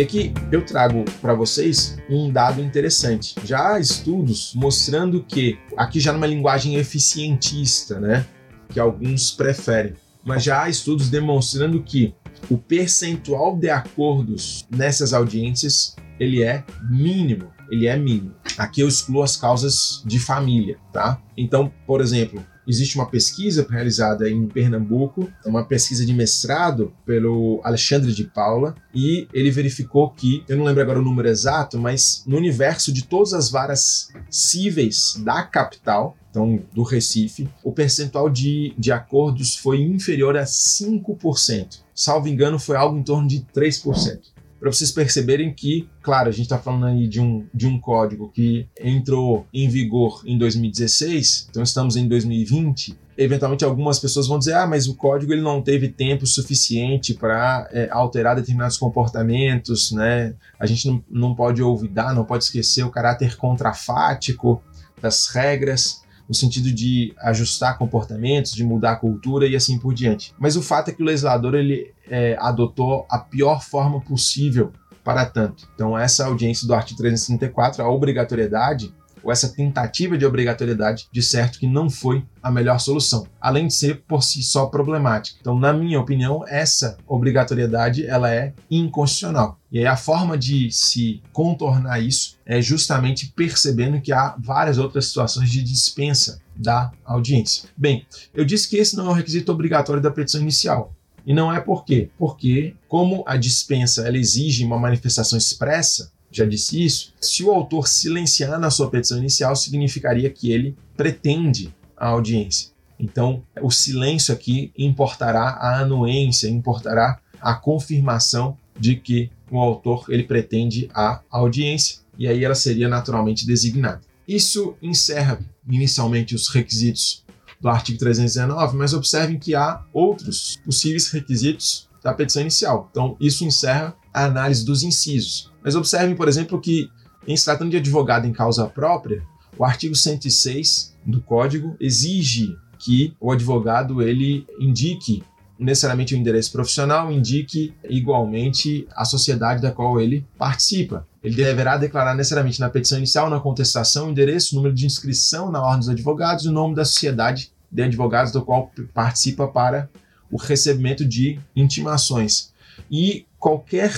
E 0.02 0.04
aqui 0.04 0.34
eu 0.50 0.66
trago 0.66 1.04
para 1.20 1.32
vocês 1.32 1.96
um 2.10 2.28
dado 2.28 2.60
interessante. 2.60 3.36
Já 3.44 3.74
há 3.74 3.78
estudos 3.78 4.52
mostrando 4.52 5.22
que, 5.22 5.56
aqui 5.76 6.00
já 6.00 6.12
numa 6.12 6.26
linguagem 6.26 6.74
eficientista, 6.74 8.00
né, 8.00 8.26
que 8.68 8.80
alguns 8.80 9.30
preferem, 9.30 9.94
mas 10.24 10.42
já 10.42 10.64
há 10.64 10.68
estudos 10.68 11.08
demonstrando 11.08 11.80
que 11.84 12.12
o 12.50 12.58
percentual 12.58 13.56
de 13.56 13.70
acordos 13.70 14.66
nessas 14.68 15.12
audiências 15.12 15.94
ele 16.18 16.42
é 16.42 16.64
mínimo, 16.90 17.52
ele 17.70 17.86
é 17.86 17.96
mínimo. 17.96 18.34
Aqui 18.58 18.80
eu 18.80 18.88
excluo 18.88 19.22
as 19.22 19.36
causas 19.36 20.02
de 20.04 20.18
família, 20.18 20.78
tá? 20.92 21.22
Então, 21.36 21.72
por 21.86 22.00
exemplo, 22.00 22.44
Existe 22.66 22.96
uma 22.96 23.06
pesquisa 23.06 23.66
realizada 23.68 24.30
em 24.30 24.46
Pernambuco, 24.46 25.30
uma 25.44 25.64
pesquisa 25.64 26.06
de 26.06 26.12
mestrado 26.12 26.92
pelo 27.04 27.60
Alexandre 27.64 28.12
de 28.12 28.24
Paula, 28.24 28.74
e 28.94 29.26
ele 29.32 29.50
verificou 29.50 30.10
que, 30.10 30.44
eu 30.48 30.56
não 30.56 30.64
lembro 30.64 30.82
agora 30.82 31.00
o 31.00 31.04
número 31.04 31.28
exato, 31.28 31.78
mas 31.78 32.22
no 32.26 32.36
universo 32.36 32.92
de 32.92 33.04
todas 33.04 33.32
as 33.32 33.50
varas 33.50 34.08
cíveis 34.30 35.20
da 35.24 35.42
capital, 35.42 36.16
então 36.30 36.62
do 36.72 36.82
Recife, 36.82 37.48
o 37.62 37.72
percentual 37.72 38.30
de, 38.30 38.74
de 38.78 38.90
acordos 38.90 39.56
foi 39.56 39.82
inferior 39.82 40.36
a 40.36 40.44
5%. 40.44 41.80
Salvo 41.94 42.28
engano, 42.28 42.58
foi 42.58 42.76
algo 42.76 42.96
em 42.96 43.02
torno 43.02 43.28
de 43.28 43.46
3% 43.54 44.31
para 44.62 44.70
vocês 44.70 44.92
perceberem 44.92 45.52
que, 45.52 45.88
claro, 46.00 46.28
a 46.28 46.30
gente 46.30 46.44
está 46.44 46.56
falando 46.56 46.86
aí 46.86 47.08
de 47.08 47.20
um, 47.20 47.44
de 47.52 47.66
um 47.66 47.80
código 47.80 48.30
que 48.32 48.68
entrou 48.80 49.44
em 49.52 49.68
vigor 49.68 50.22
em 50.24 50.38
2016, 50.38 51.48
então 51.50 51.64
estamos 51.64 51.96
em 51.96 52.06
2020. 52.06 52.96
Eventualmente, 53.18 53.64
algumas 53.64 53.98
pessoas 53.98 54.28
vão 54.28 54.38
dizer: 54.38 54.54
ah, 54.54 54.64
mas 54.64 54.86
o 54.86 54.94
código 54.94 55.32
ele 55.32 55.42
não 55.42 55.60
teve 55.60 55.88
tempo 55.88 56.28
suficiente 56.28 57.12
para 57.12 57.68
é, 57.72 57.88
alterar 57.90 58.36
determinados 58.36 58.76
comportamentos, 58.76 59.90
né? 59.90 60.32
A 60.60 60.64
gente 60.64 60.86
não, 60.86 61.04
não 61.10 61.34
pode 61.34 61.60
olvidar, 61.60 62.14
não 62.14 62.24
pode 62.24 62.44
esquecer 62.44 62.84
o 62.84 62.90
caráter 62.90 63.36
contrafático 63.36 64.62
das 65.00 65.26
regras 65.26 66.01
no 66.32 66.36
sentido 66.36 66.72
de 66.72 67.14
ajustar 67.18 67.76
comportamentos, 67.76 68.52
de 68.52 68.64
mudar 68.64 68.92
a 68.92 68.96
cultura 68.96 69.46
e 69.46 69.54
assim 69.54 69.78
por 69.78 69.92
diante. 69.92 70.32
Mas 70.38 70.56
o 70.56 70.62
fato 70.62 70.88
é 70.88 70.94
que 70.94 71.02
o 71.02 71.04
legislador 71.04 71.54
ele 71.54 71.92
é, 72.08 72.38
adotou 72.40 73.06
a 73.10 73.18
pior 73.18 73.62
forma 73.62 74.00
possível 74.00 74.72
para 75.04 75.26
tanto. 75.26 75.68
Então 75.74 75.96
essa 75.96 76.24
audiência 76.24 76.66
do 76.66 76.72
artigo 76.72 76.96
334, 76.96 77.82
a 77.82 77.90
obrigatoriedade 77.90 78.94
ou 79.22 79.30
essa 79.32 79.48
tentativa 79.48 80.16
de 80.16 80.26
obrigatoriedade, 80.26 81.06
de 81.10 81.22
certo 81.22 81.58
que 81.58 81.66
não 81.66 81.88
foi 81.88 82.24
a 82.42 82.50
melhor 82.50 82.78
solução, 82.78 83.26
além 83.40 83.66
de 83.66 83.74
ser 83.74 84.02
por 84.06 84.22
si 84.22 84.42
só 84.42 84.66
problemática. 84.66 85.38
Então, 85.40 85.58
na 85.58 85.72
minha 85.72 86.00
opinião, 86.00 86.44
essa 86.48 86.96
obrigatoriedade 87.06 88.06
ela 88.06 88.32
é 88.32 88.52
inconstitucional. 88.70 89.58
E 89.70 89.78
aí 89.78 89.86
a 89.86 89.96
forma 89.96 90.36
de 90.36 90.70
se 90.70 91.22
contornar 91.32 92.00
isso 92.00 92.36
é 92.44 92.60
justamente 92.60 93.32
percebendo 93.34 94.00
que 94.00 94.12
há 94.12 94.34
várias 94.38 94.78
outras 94.78 95.06
situações 95.06 95.50
de 95.50 95.62
dispensa 95.62 96.40
da 96.54 96.90
audiência. 97.04 97.68
Bem, 97.76 98.06
eu 98.34 98.44
disse 98.44 98.68
que 98.68 98.76
esse 98.76 98.96
não 98.96 99.06
é 99.06 99.10
um 99.10 99.14
requisito 99.14 99.50
obrigatório 99.50 100.02
da 100.02 100.10
petição 100.10 100.40
inicial. 100.40 100.94
E 101.24 101.32
não 101.32 101.52
é 101.52 101.60
por 101.60 101.84
quê? 101.84 102.10
Porque, 102.18 102.74
como 102.88 103.22
a 103.26 103.36
dispensa 103.36 104.06
ela 104.06 104.18
exige 104.18 104.64
uma 104.64 104.78
manifestação 104.78 105.38
expressa, 105.38 106.10
já 106.32 106.44
disse 106.44 106.82
isso, 106.82 107.12
se 107.20 107.44
o 107.44 107.50
autor 107.50 107.86
silenciar 107.86 108.58
na 108.58 108.70
sua 108.70 108.90
petição 108.90 109.18
inicial, 109.18 109.54
significaria 109.54 110.30
que 110.30 110.50
ele 110.50 110.76
pretende 110.96 111.74
a 111.96 112.08
audiência. 112.08 112.70
Então, 112.98 113.42
o 113.60 113.70
silêncio 113.70 114.32
aqui 114.32 114.72
importará 114.76 115.42
a 115.42 115.80
anuência, 115.80 116.48
importará 116.48 117.20
a 117.40 117.54
confirmação 117.54 118.56
de 118.78 118.96
que 118.96 119.30
o 119.50 119.58
autor 119.58 120.06
ele 120.08 120.22
pretende 120.22 120.88
a 120.94 121.20
audiência 121.30 121.98
e 122.18 122.28
aí 122.28 122.44
ela 122.44 122.54
seria 122.54 122.88
naturalmente 122.88 123.46
designada. 123.46 124.00
Isso 124.26 124.76
encerra 124.80 125.40
inicialmente 125.68 126.34
os 126.34 126.48
requisitos 126.48 127.24
do 127.60 127.68
artigo 127.68 127.98
319, 127.98 128.76
mas 128.76 128.92
observem 128.92 129.38
que 129.38 129.54
há 129.54 129.84
outros 129.92 130.58
possíveis 130.64 131.08
requisitos 131.10 131.88
da 132.02 132.12
petição 132.12 132.42
inicial. 132.42 132.88
Então, 132.90 133.16
isso 133.20 133.44
encerra 133.44 133.94
a 134.12 134.24
análise 134.24 134.64
dos 134.64 134.82
incisos. 134.82 135.50
Mas 135.62 135.74
observem, 135.74 136.16
por 136.16 136.28
exemplo, 136.28 136.60
que 136.60 136.90
em 137.26 137.36
se 137.36 137.44
tratando 137.44 137.70
de 137.70 137.76
advogado 137.76 138.26
em 138.26 138.32
causa 138.32 138.66
própria, 138.66 139.22
o 139.56 139.64
artigo 139.64 139.94
106 139.94 140.96
do 141.06 141.20
Código 141.20 141.76
exige 141.78 142.56
que 142.78 143.14
o 143.20 143.30
advogado 143.30 144.02
ele 144.02 144.46
indique 144.58 145.22
necessariamente 145.58 146.14
o 146.14 146.18
endereço 146.18 146.50
profissional, 146.50 147.12
indique 147.12 147.72
igualmente 147.88 148.86
a 148.96 149.04
sociedade 149.04 149.62
da 149.62 149.70
qual 149.70 150.00
ele 150.00 150.26
participa. 150.36 151.06
Ele 151.22 151.36
deverá 151.36 151.76
declarar 151.76 152.14
necessariamente 152.16 152.58
na 152.58 152.68
petição 152.68 152.98
inicial, 152.98 153.30
na 153.30 153.38
contestação, 153.38 154.08
o 154.08 154.10
endereço, 154.10 154.54
o 154.54 154.56
número 154.56 154.74
de 154.74 154.84
inscrição 154.84 155.52
na 155.52 155.62
ordem 155.62 155.80
dos 155.80 155.88
advogados 155.90 156.44
e 156.44 156.48
o 156.48 156.52
nome 156.52 156.74
da 156.74 156.84
sociedade 156.84 157.52
de 157.70 157.82
advogados 157.82 158.32
do 158.32 158.42
qual 158.42 158.72
participa 158.92 159.46
para 159.46 159.88
o 160.32 160.38
recebimento 160.38 161.04
de 161.04 161.38
intimações. 161.54 162.52
E 162.90 163.26
qualquer 163.38 163.92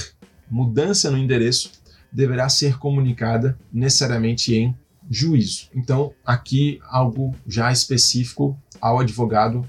mudança 0.51 1.11
no 1.11 1.17
endereço 1.17 1.71
deverá 2.13 2.49
ser 2.49 2.77
comunicada 2.77 3.59
necessariamente 3.73 4.55
em 4.55 4.77
juízo. 5.09 5.69
Então, 5.75 6.13
aqui 6.25 6.81
algo 6.89 7.35
já 7.47 7.71
específico 7.71 8.59
ao 8.81 8.99
advogado 8.99 9.65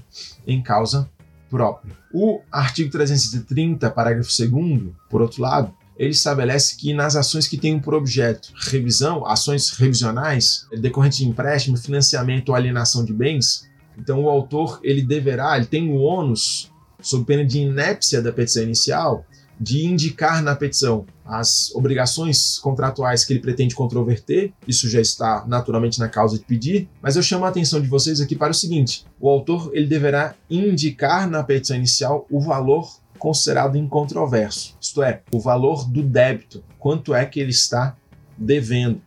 em 0.46 0.62
causa 0.62 1.08
própria. 1.48 1.94
O 2.12 2.40
artigo 2.50 2.90
330, 2.90 3.88
parágrafo 3.90 4.30
2 4.36 4.92
por 5.08 5.22
outro 5.22 5.42
lado, 5.42 5.72
ele 5.96 6.10
estabelece 6.10 6.76
que 6.76 6.92
nas 6.92 7.16
ações 7.16 7.48
que 7.48 7.56
tenham 7.56 7.80
por 7.80 7.94
objeto 7.94 8.52
revisão, 8.54 9.26
ações 9.26 9.70
revisionais, 9.70 10.66
decorrentes 10.78 11.18
de 11.18 11.26
empréstimo, 11.26 11.76
financiamento 11.76 12.50
ou 12.50 12.54
alienação 12.54 13.04
de 13.04 13.12
bens, 13.12 13.66
então 13.98 14.22
o 14.24 14.28
autor 14.28 14.80
ele 14.82 15.02
deverá, 15.02 15.56
ele 15.56 15.66
tem 15.66 15.90
o 15.90 15.96
ônus, 15.96 16.70
sob 17.00 17.24
pena 17.24 17.44
de 17.44 17.60
inépcia 17.60 18.22
da 18.22 18.32
petição 18.32 18.62
inicial, 18.62 19.24
de 19.58 19.86
indicar 19.86 20.42
na 20.42 20.54
petição 20.54 21.06
as 21.24 21.74
obrigações 21.74 22.58
contratuais 22.58 23.24
que 23.24 23.32
ele 23.32 23.40
pretende 23.40 23.74
controverter, 23.74 24.52
isso 24.68 24.88
já 24.88 25.00
está 25.00 25.44
naturalmente 25.46 25.98
na 25.98 26.08
causa 26.08 26.38
de 26.38 26.44
pedir, 26.44 26.88
mas 27.02 27.16
eu 27.16 27.22
chamo 27.22 27.44
a 27.44 27.48
atenção 27.48 27.80
de 27.80 27.88
vocês 27.88 28.20
aqui 28.20 28.36
para 28.36 28.52
o 28.52 28.54
seguinte: 28.54 29.04
o 29.18 29.28
autor 29.28 29.70
ele 29.72 29.86
deverá 29.86 30.34
indicar 30.48 31.28
na 31.28 31.42
petição 31.42 31.76
inicial 31.76 32.26
o 32.30 32.40
valor 32.40 32.88
considerado 33.18 33.76
incontroverso, 33.76 34.76
isto 34.80 35.02
é, 35.02 35.22
o 35.32 35.40
valor 35.40 35.88
do 35.88 36.02
débito, 36.02 36.62
quanto 36.78 37.14
é 37.14 37.24
que 37.24 37.40
ele 37.40 37.50
está 37.50 37.96
devendo. 38.36 39.00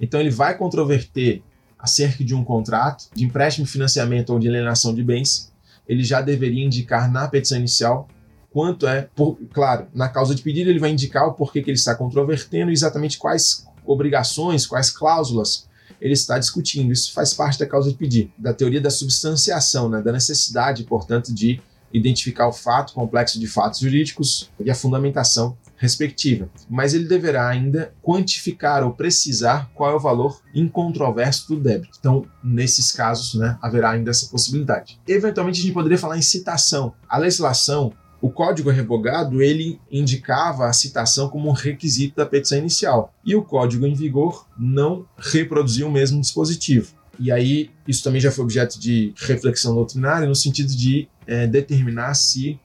Então 0.00 0.20
ele 0.20 0.30
vai 0.30 0.56
controverter 0.56 1.42
acerca 1.78 2.24
de 2.24 2.34
um 2.34 2.44
contrato 2.44 3.06
de 3.14 3.24
empréstimo, 3.24 3.66
financiamento 3.66 4.30
ou 4.30 4.38
de 4.38 4.48
alienação 4.48 4.94
de 4.94 5.02
bens, 5.02 5.52
ele 5.88 6.02
já 6.02 6.20
deveria 6.20 6.64
indicar 6.64 7.10
na 7.10 7.28
petição 7.28 7.58
inicial 7.58 8.08
quanto 8.50 8.86
é, 8.86 9.02
por, 9.14 9.38
claro, 9.52 9.86
na 9.94 10.08
causa 10.08 10.34
de 10.34 10.42
pedido 10.42 10.70
ele 10.70 10.78
vai 10.78 10.90
indicar 10.90 11.26
o 11.26 11.34
porquê 11.34 11.62
que 11.62 11.70
ele 11.70 11.76
está 11.76 11.94
controvertendo, 11.94 12.70
exatamente 12.70 13.18
quais 13.18 13.66
obrigações, 13.84 14.66
quais 14.66 14.90
cláusulas 14.90 15.68
ele 16.00 16.14
está 16.14 16.38
discutindo. 16.38 16.92
Isso 16.92 17.12
faz 17.12 17.34
parte 17.34 17.58
da 17.58 17.66
causa 17.66 17.90
de 17.90 17.96
pedir, 17.96 18.32
da 18.36 18.54
teoria 18.54 18.80
da 18.80 18.90
substanciação, 18.90 19.88
né, 19.88 20.00
da 20.00 20.10
necessidade, 20.10 20.84
portanto, 20.84 21.34
de 21.34 21.60
identificar 21.92 22.48
o 22.48 22.52
fato 22.52 22.92
complexo 22.92 23.38
de 23.38 23.46
fatos 23.46 23.80
jurídicos 23.80 24.50
e 24.58 24.70
a 24.70 24.74
fundamentação 24.74 25.56
respectiva. 25.76 26.48
Mas 26.68 26.94
ele 26.94 27.04
deverá 27.04 27.48
ainda 27.48 27.92
quantificar 28.02 28.82
ou 28.84 28.92
precisar 28.92 29.70
qual 29.74 29.92
é 29.92 29.94
o 29.94 30.00
valor 30.00 30.40
incontroverso 30.54 31.48
do 31.48 31.60
débito. 31.60 31.98
Então, 31.98 32.24
nesses 32.42 32.90
casos, 32.92 33.34
né, 33.34 33.58
haverá 33.60 33.90
ainda 33.90 34.10
essa 34.10 34.26
possibilidade. 34.26 35.00
Eventualmente, 35.06 35.60
a 35.60 35.62
gente 35.62 35.74
poderia 35.74 35.98
falar 35.98 36.18
em 36.18 36.22
citação. 36.22 36.94
A 37.08 37.18
legislação 37.18 37.92
o 38.20 38.30
código 38.30 38.70
revogado 38.70 39.42
ele 39.42 39.78
indicava 39.90 40.66
a 40.66 40.72
citação 40.72 41.28
como 41.28 41.48
um 41.48 41.52
requisito 41.52 42.16
da 42.16 42.26
petição 42.26 42.58
inicial 42.58 43.14
e 43.24 43.36
o 43.36 43.42
código 43.42 43.86
em 43.86 43.94
vigor 43.94 44.48
não 44.58 45.06
reproduziu 45.18 45.86
o 45.86 45.92
mesmo 45.92 46.20
dispositivo. 46.20 46.92
E 47.18 47.30
aí 47.30 47.70
isso 47.86 48.02
também 48.02 48.20
já 48.20 48.30
foi 48.30 48.44
objeto 48.44 48.80
de 48.80 49.12
reflexão 49.16 49.74
doutrinária 49.74 50.26
no 50.26 50.34
sentido 50.34 50.74
de 50.74 51.08
é, 51.26 51.46
determinar 51.46 52.14
se 52.14 52.58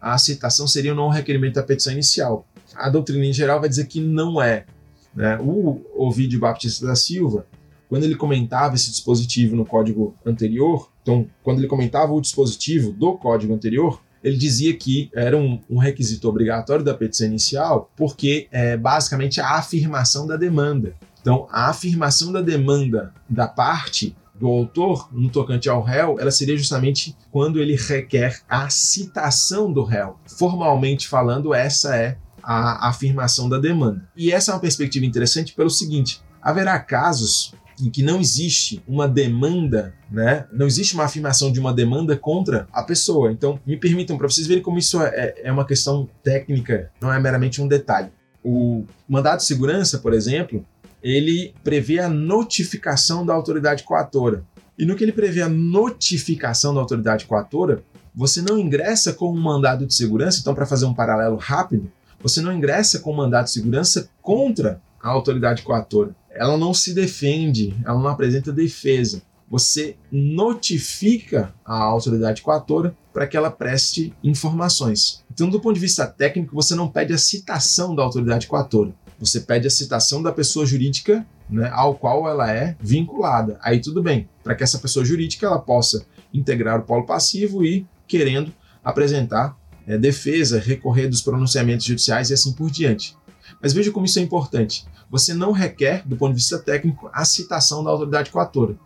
a 0.00 0.18
citação 0.18 0.66
seria 0.66 0.92
ou 0.92 0.96
não 0.96 1.06
um 1.06 1.10
requerimento 1.10 1.54
da 1.54 1.62
petição 1.62 1.92
inicial. 1.92 2.46
A 2.78 2.88
doutrina 2.88 3.24
em 3.24 3.32
geral 3.32 3.60
vai 3.60 3.68
dizer 3.68 3.86
que 3.86 4.00
não 4.00 4.40
é. 4.40 4.66
Né? 5.14 5.38
O 5.40 5.80
Ovidio 5.94 6.40
Baptista 6.40 6.86
da 6.86 6.94
Silva, 6.94 7.46
quando 7.88 8.04
ele 8.04 8.16
comentava 8.16 8.74
esse 8.74 8.90
dispositivo 8.90 9.56
no 9.56 9.64
código 9.64 10.14
anterior, 10.24 10.90
então, 11.02 11.26
quando 11.42 11.58
ele 11.58 11.68
comentava 11.68 12.12
o 12.12 12.20
dispositivo 12.20 12.92
do 12.92 13.16
código 13.16 13.54
anterior, 13.54 14.02
ele 14.24 14.36
dizia 14.36 14.74
que 14.76 15.08
era 15.14 15.36
um, 15.36 15.60
um 15.70 15.78
requisito 15.78 16.28
obrigatório 16.28 16.84
da 16.84 16.92
petição 16.92 17.28
inicial, 17.28 17.92
porque 17.96 18.48
é 18.50 18.76
basicamente 18.76 19.40
a 19.40 19.52
afirmação 19.52 20.26
da 20.26 20.36
demanda. 20.36 20.96
Então, 21.20 21.46
a 21.50 21.68
afirmação 21.70 22.32
da 22.32 22.40
demanda 22.40 23.14
da 23.28 23.46
parte 23.46 24.16
do 24.34 24.48
autor 24.48 25.08
no 25.12 25.30
tocante 25.30 25.68
ao 25.68 25.82
réu, 25.82 26.18
ela 26.18 26.30
seria 26.30 26.56
justamente 26.56 27.16
quando 27.30 27.60
ele 27.60 27.76
requer 27.76 28.40
a 28.48 28.68
citação 28.68 29.72
do 29.72 29.84
réu. 29.84 30.18
Formalmente 30.26 31.06
falando, 31.08 31.54
essa 31.54 31.96
é 31.96 32.18
a 32.46 32.88
afirmação 32.88 33.48
da 33.48 33.58
demanda. 33.58 34.08
E 34.16 34.30
essa 34.30 34.52
é 34.52 34.54
uma 34.54 34.60
perspectiva 34.60 35.04
interessante 35.04 35.52
pelo 35.52 35.68
seguinte: 35.68 36.22
haverá 36.40 36.78
casos 36.78 37.52
em 37.82 37.90
que 37.90 38.02
não 38.02 38.20
existe 38.20 38.82
uma 38.86 39.06
demanda, 39.06 39.92
né? 40.10 40.46
Não 40.52 40.66
existe 40.66 40.94
uma 40.94 41.04
afirmação 41.04 41.52
de 41.52 41.60
uma 41.60 41.74
demanda 41.74 42.16
contra 42.16 42.68
a 42.72 42.82
pessoa. 42.82 43.32
Então, 43.32 43.60
me 43.66 43.76
permitam, 43.76 44.16
para 44.16 44.28
vocês 44.28 44.46
verem 44.46 44.62
como 44.62 44.78
isso 44.78 45.02
é, 45.02 45.34
é 45.42 45.52
uma 45.52 45.66
questão 45.66 46.08
técnica, 46.22 46.90
não 47.00 47.12
é 47.12 47.20
meramente 47.20 47.60
um 47.60 47.68
detalhe. 47.68 48.10
O 48.42 48.84
mandado 49.08 49.38
de 49.38 49.44
segurança, 49.44 49.98
por 49.98 50.14
exemplo, 50.14 50.64
ele 51.02 51.52
prevê 51.62 51.98
a 51.98 52.08
notificação 52.08 53.26
da 53.26 53.34
autoridade 53.34 53.82
coatora. 53.82 54.44
E 54.78 54.86
no 54.86 54.94
que 54.94 55.04
ele 55.04 55.12
prevê 55.12 55.42
a 55.42 55.48
notificação 55.48 56.72
da 56.72 56.80
autoridade 56.80 57.26
coatora, 57.26 57.82
você 58.14 58.40
não 58.40 58.58
ingressa 58.58 59.12
com 59.12 59.30
um 59.30 59.38
mandado 59.38 59.84
de 59.84 59.94
segurança, 59.94 60.38
então, 60.40 60.54
para 60.54 60.64
fazer 60.64 60.86
um 60.86 60.94
paralelo 60.94 61.36
rápido, 61.36 61.90
você 62.26 62.40
não 62.40 62.52
ingressa 62.52 63.00
com 63.00 63.12
mandado 63.12 63.44
de 63.44 63.52
segurança 63.52 64.08
contra 64.20 64.80
a 65.00 65.08
autoridade 65.08 65.62
coatora 65.62 66.14
ela 66.36 66.56
não 66.56 66.72
se 66.72 66.94
defende, 66.94 67.74
ela 67.84 67.98
não 67.98 68.08
apresenta 68.08 68.52
defesa. 68.52 69.22
Você 69.48 69.96
notifica 70.10 71.54
a 71.64 71.76
autoridade 71.76 72.42
coatora 72.42 72.96
para 73.12 73.26
que 73.26 73.36
ela 73.36 73.50
preste 73.50 74.12
informações. 74.22 75.24
Então, 75.32 75.48
do 75.48 75.60
ponto 75.60 75.74
de 75.74 75.80
vista 75.80 76.06
técnico, 76.06 76.54
você 76.54 76.74
não 76.74 76.88
pede 76.88 77.12
a 77.12 77.18
citação 77.18 77.94
da 77.94 78.02
autoridade 78.02 78.46
coatora. 78.46 78.92
Você 79.18 79.40
pede 79.40 79.66
a 79.66 79.70
citação 79.70 80.22
da 80.22 80.32
pessoa 80.32 80.66
jurídica 80.66 81.26
né, 81.48 81.70
ao 81.72 81.94
qual 81.94 82.28
ela 82.28 82.52
é 82.52 82.76
vinculada. 82.80 83.58
Aí 83.62 83.80
tudo 83.80 84.02
bem, 84.02 84.28
para 84.42 84.54
que 84.54 84.64
essa 84.64 84.78
pessoa 84.78 85.04
jurídica 85.04 85.46
ela 85.46 85.58
possa 85.58 86.04
integrar 86.34 86.80
o 86.80 86.82
polo 86.82 87.06
passivo 87.06 87.64
e, 87.64 87.86
querendo, 88.06 88.52
apresentar 88.84 89.56
é, 89.86 89.96
defesa, 89.96 90.58
recorrer 90.58 91.08
dos 91.08 91.22
pronunciamentos 91.22 91.86
judiciais 91.86 92.30
e 92.30 92.34
assim 92.34 92.52
por 92.52 92.70
diante. 92.70 93.16
Mas 93.62 93.72
veja 93.72 93.90
como 93.90 94.06
isso 94.06 94.18
é 94.18 94.22
importante 94.22 94.84
você 95.10 95.32
não 95.32 95.52
requer, 95.52 96.02
do 96.06 96.16
ponto 96.16 96.30
de 96.30 96.36
vista 96.36 96.58
técnico, 96.58 97.10
a 97.12 97.24
citação 97.24 97.82
da 97.82 97.90
autoridade 97.90 98.30
coatora. 98.30 98.76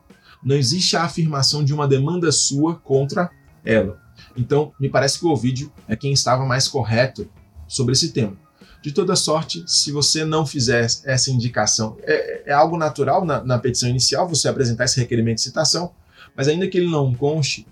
Não 0.43 0.57
existe 0.57 0.97
a 0.97 1.05
afirmação 1.05 1.65
de 1.65 1.73
uma 1.73 1.89
demanda 1.89 2.31
sua 2.33 2.77
contra 2.77 3.31
ela. 3.65 4.01
Então, 4.37 4.73
me 4.79 4.89
parece 4.89 5.19
que 5.19 5.25
o 5.25 5.31
Ovidio 5.31 5.73
é 5.89 5.97
quem 5.97 6.13
estava 6.13 6.45
mais 6.45 6.69
correto 6.69 7.29
sobre 7.67 7.93
esse 7.93 8.13
tema. 8.13 8.37
De 8.83 8.93
toda 8.93 9.15
sorte, 9.15 9.63
se 9.67 9.93
você 9.93 10.25
não 10.25 10.47
fizer 10.47 10.87
essa 11.05 11.31
indicação, 11.31 11.99
é, 12.03 12.51
é 12.51 12.53
algo 12.53 12.79
natural 12.79 13.25
na, 13.25 13.45
na 13.45 13.59
petição 13.59 13.89
inicial 13.89 14.27
você 14.27 14.49
apresentar 14.49 14.85
esse 14.85 14.99
requerimento 14.99 15.37
de 15.37 15.43
citação, 15.43 15.93
mas 16.35 16.49
ainda 16.49 16.67
que 16.67 16.79
ele 16.79 16.91
não 16.91 17.13
conste, 17.15 17.67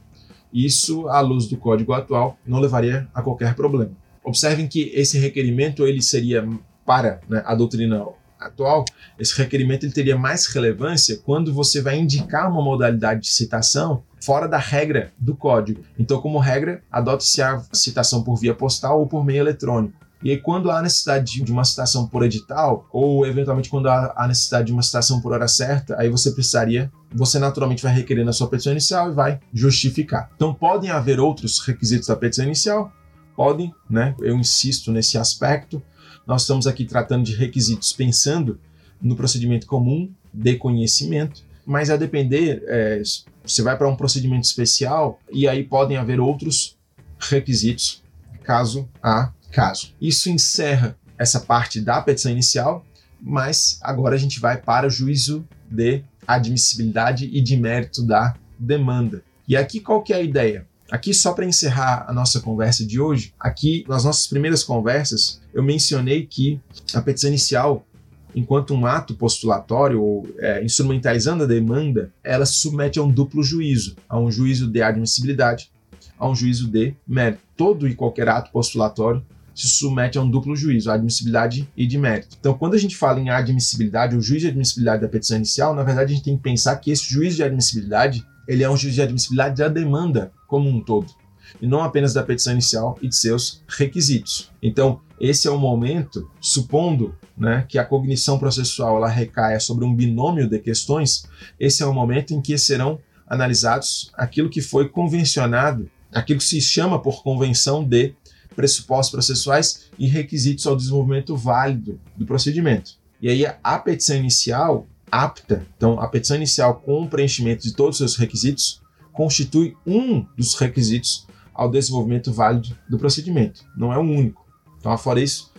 isso, 0.53 1.09
à 1.09 1.21
luz 1.21 1.47
do 1.47 1.57
código 1.57 1.93
atual, 1.93 2.39
não 2.47 2.59
levaria 2.61 3.09
a 3.15 3.23
qualquer 3.23 3.55
problema. 3.55 3.93
Observem 4.25 4.67
que 4.67 4.91
esse 4.95 5.19
requerimento 5.19 5.87
ele 5.87 6.03
seria 6.03 6.47
para 6.85 7.21
né, 7.29 7.43
a 7.45 7.55
doutrina 7.55 8.07
atual, 8.41 8.85
esse 9.19 9.37
requerimento 9.37 9.85
ele 9.85 9.93
teria 9.93 10.17
mais 10.17 10.47
relevância 10.47 11.19
quando 11.25 11.53
você 11.53 11.81
vai 11.81 11.99
indicar 11.99 12.51
uma 12.51 12.63
modalidade 12.63 13.23
de 13.23 13.29
citação 13.29 14.03
fora 14.21 14.47
da 14.47 14.59
regra 14.59 15.13
do 15.19 15.35
código. 15.37 15.83
Então, 15.99 16.21
como 16.21 16.39
regra, 16.39 16.83
adota-se 16.91 17.43
a 17.43 17.63
citação 17.73 18.23
por 18.23 18.37
via 18.37 18.55
postal 18.55 19.01
ou 19.01 19.07
por 19.07 19.25
meio 19.25 19.41
eletrônico. 19.41 20.08
E 20.23 20.31
aí, 20.31 20.39
quando 20.39 20.71
há 20.71 20.83
necessidade 20.83 21.43
de 21.43 21.53
uma 21.53 21.65
citação 21.65 22.07
por 22.07 22.25
edital, 22.25 22.89
ou 22.93 23.25
eventualmente 23.25 23.71
quando 23.71 23.89
há 23.89 24.27
necessidade 24.27 24.67
de 24.67 24.73
uma 24.73 24.83
citação 24.83 25.21
por 25.21 25.33
hora 25.33 25.47
certa, 25.47 25.97
aí 25.99 26.09
você 26.09 26.33
precisaria, 26.33 26.91
você 27.15 27.39
naturalmente 27.39 27.83
vai 27.83 27.95
requerer 27.95 28.25
na 28.25 28.33
sua 28.33 28.49
petição 28.49 28.73
inicial 28.73 29.11
e 29.11 29.15
vai 29.15 29.41
justificar. 29.55 30.31
Então, 30.35 30.53
podem 30.53 30.91
haver 30.91 31.21
outros 31.21 31.61
requisitos 31.61 32.09
da 32.09 32.17
petição 32.17 32.45
inicial, 32.45 32.93
podem, 33.37 33.73
né? 33.89 34.15
Eu 34.21 34.37
insisto 34.37 34.91
nesse 34.91 35.17
aspecto, 35.17 35.81
nós 36.27 36.43
estamos 36.43 36.67
aqui 36.67 36.85
tratando 36.85 37.25
de 37.25 37.37
requisitos 37.37 37.93
pensando 37.93 38.59
no 39.01 39.15
procedimento 39.15 39.67
comum 39.67 40.11
de 40.35 40.57
conhecimento, 40.57 41.43
mas 41.65 41.91
a 41.91 41.97
depender, 41.97 42.65
é, 42.67 43.01
você 43.45 43.63
vai 43.63 43.77
para 43.79 43.89
um 43.89 43.95
procedimento 43.95 44.45
especial 44.45 45.21
e 45.31 45.47
aí 45.47 45.63
podem 45.63 45.97
haver 45.97 46.19
outros 46.19 46.77
requisitos, 47.19 48.03
caso 48.43 48.89
a 49.03 49.33
caso. 49.51 49.95
Isso 50.01 50.31
encerra 50.31 50.97
essa 51.17 51.41
parte 51.41 51.81
da 51.81 52.01
petição 52.01 52.31
inicial, 52.31 52.85
mas 53.21 53.79
agora 53.83 54.15
a 54.15 54.19
gente 54.19 54.39
vai 54.41 54.57
para 54.57 54.87
o 54.87 54.91
juízo 54.91 55.47
de 55.71 56.03
admissibilidade 56.27 57.29
e 57.33 57.41
de 57.41 57.57
mérito 57.57 58.03
da 58.03 58.35
demanda. 58.59 59.23
E 59.47 59.57
aqui 59.57 59.81
qual 59.81 60.03
que 60.03 60.13
é 60.13 60.17
a 60.17 60.23
ideia? 60.23 60.67
Aqui, 60.91 61.13
só 61.13 61.35
para 61.35 61.45
encerrar 61.45 62.07
a 62.09 62.15
nossa 62.15 62.41
conversa 62.41 62.85
de 62.85 62.99
hoje, 62.99 63.35
aqui 63.39 63.85
nas 63.87 64.05
nossas 64.05 64.27
primeiras 64.27 64.65
conversas, 64.65 65.41
eu 65.53 65.63
mencionei 65.63 66.25
que 66.25 66.59
a 66.95 67.03
petição 67.03 67.29
inicial, 67.29 67.87
enquanto 68.35 68.73
um 68.73 68.87
ato 68.87 69.15
postulatório 69.15 70.03
ou 70.03 70.27
é, 70.39 70.65
instrumentalizando 70.65 71.45
a 71.45 71.47
demanda, 71.47 72.11
ela 72.25 72.47
se 72.47 72.55
submete 72.55 72.99
a 72.99 73.03
um 73.03 73.11
duplo 73.11 73.43
juízo, 73.43 73.97
a 74.09 74.19
um 74.19 74.31
juízo 74.31 74.67
de 74.67 74.81
admissibilidade, 74.81 75.71
a 76.19 76.27
um 76.27 76.35
juízo 76.35 76.67
de 76.69 76.95
mérito. 77.07 77.43
Todo 77.55 77.87
e 77.87 77.95
qualquer 77.95 78.29
ato 78.31 78.51
postulatório 78.51 79.23
se 79.59 79.69
submete 79.69 80.17
a 80.17 80.23
um 80.23 80.31
duplo 80.31 80.55
juízo, 80.55 80.91
admissibilidade 80.91 81.69
e 81.77 81.87
de 81.87 81.99
mérito. 81.99 82.37
Então, 82.39 82.55
quando 82.55 82.75
a 82.75 82.79
gente 82.79 82.97
fala 82.97 83.19
em 83.19 83.29
admissibilidade, 83.29 84.17
o 84.17 84.23
juízo 84.23 84.45
de 84.45 84.51
admissibilidade 84.51 85.03
da 85.03 85.09
petição 85.09 85.37
inicial, 85.37 85.75
na 85.75 85.83
verdade 85.83 86.13
a 86.13 86.15
gente 86.15 86.25
tem 86.25 86.37
que 86.37 86.43
pensar 86.43 86.77
que 86.77 86.91
esse 86.91 87.11
juízo 87.11 87.37
de 87.37 87.43
admissibilidade 87.43 88.25
ele 88.47 88.63
é 88.63 88.71
um 88.71 88.77
juízo 88.77 88.95
de 88.97 89.03
admissibilidade 89.03 89.57
da 89.57 89.69
demanda 89.69 90.33
como 90.47 90.69
um 90.69 90.81
todo, 90.81 91.13
e 91.61 91.67
não 91.67 91.83
apenas 91.83 92.15
da 92.15 92.23
petição 92.23 92.53
inicial 92.53 92.97
e 93.03 93.09
de 93.09 93.17
seus 93.17 93.63
requisitos. 93.69 94.51
Então, 94.63 95.01
esse 95.21 95.49
é 95.49 95.51
o 95.51 95.59
momento, 95.59 96.31
supondo 96.41 97.15
né, 97.37 97.67
que 97.69 97.79
a 97.79 97.85
cognição 97.85 98.39
processual 98.39 98.97
ela 98.97 99.09
recaia 99.09 99.59
sobre 99.59 99.85
um 99.85 99.95
binômio 99.95 100.49
de 100.49 100.59
questões, 100.61 101.27
esse 101.59 101.83
é 101.83 101.87
o 101.87 101.93
momento 101.93 102.33
em 102.33 102.41
que 102.41 102.57
serão 102.57 102.99
analisados 103.27 104.11
aquilo 104.15 104.49
que 104.49 104.63
foi 104.63 104.89
convencionado, 104.89 105.91
aquilo 106.13 106.39
que 106.39 106.45
se 106.45 106.61
chama 106.61 107.01
por 107.01 107.23
convenção 107.23 107.85
de 107.85 108.15
pressupostos 108.59 109.13
processuais 109.13 109.85
e 109.97 110.09
requisitos 110.09 110.67
ao 110.67 110.75
desenvolvimento 110.75 111.37
válido 111.37 112.01
do 112.17 112.27
procedimento. 112.27 112.95
E 113.23 113.29
aí 113.29 113.47
a 113.63 113.79
petição 113.79 114.17
inicial 114.17 114.85
apta, 115.13 115.65
então 115.77 116.01
a 116.01 116.09
petição 116.09 116.37
inicial 116.37 116.75
com 116.75 117.05
o 117.05 117.09
preenchimento 117.09 117.63
de 117.63 117.73
todos 117.73 118.01
os 118.01 118.11
seus 118.11 118.17
requisitos 118.17 118.83
constitui 119.13 119.77
um 119.87 120.27
dos 120.37 120.55
requisitos 120.55 121.25
ao 121.55 121.71
desenvolvimento 121.71 122.33
válido 122.33 122.77
do 122.91 122.99
procedimento, 122.99 123.65
não 123.77 123.93
é 123.93 123.99
o 123.99 124.03
único. 124.03 124.45
Então, 124.81 124.97
fora 124.99 125.21
isso, 125.21 125.53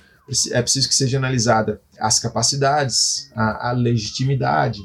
é 0.52 0.62
preciso 0.62 0.90
que 0.90 0.96
seja 0.96 1.18
analisada 1.18 1.82
as 1.98 2.20
capacidades, 2.20 3.32
a, 3.34 3.70
a 3.70 3.72
legitimidade, 3.72 4.82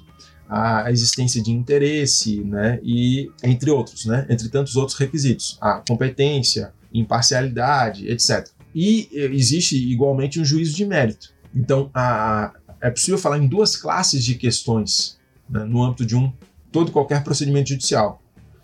a 0.49 0.89
existência 0.93 1.43
de 1.43 1.51
interesse, 1.51 2.45
né, 2.45 2.79
e 2.81 3.29
entre 3.43 3.73
outros, 3.73 4.07
né, 4.07 4.25
entre 4.31 4.49
tantos 4.49 4.77
outros 4.77 4.97
requisitos, 4.97 5.59
a 5.61 5.83
competência, 5.89 6.73
imparcialidade, 6.95 8.09
etc. 8.09 8.49
E 8.75 9.09
existe 9.13 9.77
igualmente 9.77 10.41
um 10.41 10.45
juízo 10.45 10.75
de 10.75 10.87
mérito. 10.87 11.35
Então, 11.55 11.91
a, 11.93 12.53
é 12.81 12.91
possível 12.91 13.19
falar 13.19 13.39
em 13.39 13.47
duas 13.47 13.77
classes 13.77 14.25
de 14.25 14.35
questões 14.35 15.19
né, 15.49 15.65
no 15.65 15.83
âmbito 15.83 16.07
de 16.07 16.17
um 16.17 16.33
todo 16.71 16.93
qualquer 16.93 17.23
procedimento 17.23 17.71
judicial. 17.71 18.21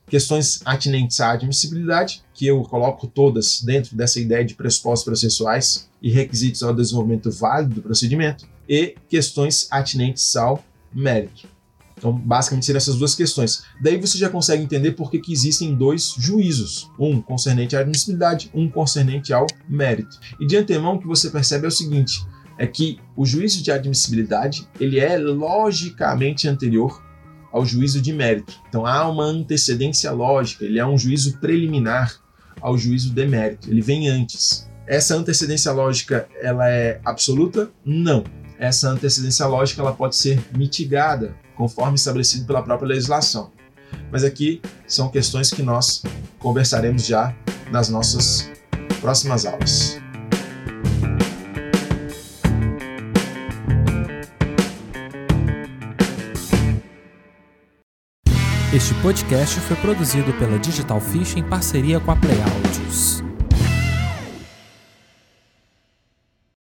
Questões 0.07 0.61
atinentes 0.65 1.21
à 1.21 1.31
admissibilidade, 1.31 2.25
que 2.35 2.45
eu 2.45 2.61
coloco 2.63 3.07
todas 3.07 3.63
dentro 3.63 3.97
dessa 3.97 4.19
ideia 4.19 4.45
de 4.45 4.55
pressupostos 4.55 5.05
processuais 5.05 5.89
e 6.03 6.11
requisitos 6.11 6.63
ao 6.65 6.75
desenvolvimento 6.75 7.31
válido 7.31 7.77
do 7.77 7.83
procedimento, 7.83 8.49
e 8.69 8.97
questões 9.09 9.69
atinentes 9.71 10.35
ao 10.37 10.65
mérito. 10.93 11.49
Então, 12.01 12.13
basicamente, 12.13 12.65
seriam 12.65 12.79
essas 12.79 12.97
duas 12.97 13.15
questões. 13.15 13.63
Daí 13.79 14.01
você 14.01 14.17
já 14.17 14.31
consegue 14.31 14.63
entender 14.63 14.93
por 14.93 15.11
que, 15.11 15.19
que 15.19 15.33
existem 15.33 15.75
dois 15.75 16.15
juízos: 16.19 16.91
um 16.99 17.21
concernente 17.21 17.77
à 17.77 17.81
admissibilidade, 17.81 18.51
um 18.55 18.71
concernente 18.71 19.35
ao 19.35 19.47
mérito. 19.69 20.19
E 20.41 20.47
de 20.47 20.57
antemão, 20.57 20.95
o 20.95 20.99
que 20.99 21.07
você 21.07 21.29
percebe 21.29 21.67
é 21.67 21.69
o 21.69 21.71
seguinte: 21.71 22.25
é 22.59 22.67
que 22.67 22.99
o 23.15 23.27
juízo 23.27 23.63
de 23.63 23.71
admissibilidade 23.71 24.67
ele 24.81 24.99
é 24.99 25.19
logicamente 25.19 26.49
anterior 26.49 27.03
ao 27.53 27.67
juízo 27.67 28.01
de 28.01 28.13
mérito. 28.15 28.55
Então 28.69 28.87
há 28.87 29.07
uma 29.09 29.25
antecedência 29.25 30.11
lógica, 30.11 30.65
ele 30.65 30.79
é 30.79 30.87
um 30.87 30.97
juízo 30.97 31.39
preliminar 31.39 32.17
ao 32.61 32.79
juízo 32.79 33.13
de 33.13 33.27
mérito, 33.27 33.71
ele 33.71 33.83
vem 33.83 34.09
antes. 34.09 34.69
Essa 34.87 35.17
antecedência 35.17 35.71
lógica, 35.73 36.29
ela 36.41 36.69
é 36.69 37.01
absoluta? 37.05 37.71
Não. 37.85 38.25
Essa 38.59 38.91
antecedência 38.91 39.47
lógica 39.47 39.81
ela 39.81 39.93
pode 39.93 40.17
ser 40.17 40.39
mitigada 40.57 41.35
conforme 41.61 41.97
estabelecido 41.97 42.47
pela 42.47 42.63
própria 42.63 42.89
legislação. 42.89 43.51
Mas 44.11 44.25
aqui 44.25 44.63
são 44.87 45.11
questões 45.11 45.51
que 45.51 45.63
nós 45.63 46.03
conversaremos 46.39 47.05
já 47.05 47.37
nas 47.71 47.91
nossas 47.91 48.51
próximas 48.99 49.45
aulas. 49.45 50.01
Este 58.73 58.95
podcast 59.03 59.61
foi 59.61 59.77
produzido 59.77 60.33
pela 60.39 60.59
Digital 60.59 61.01
Fish 61.01 61.37
em 61.37 61.43
parceria 61.43 62.01
com 62.01 62.11
a 62.11 62.17
Play 62.17 62.39
Audios. 62.41 63.30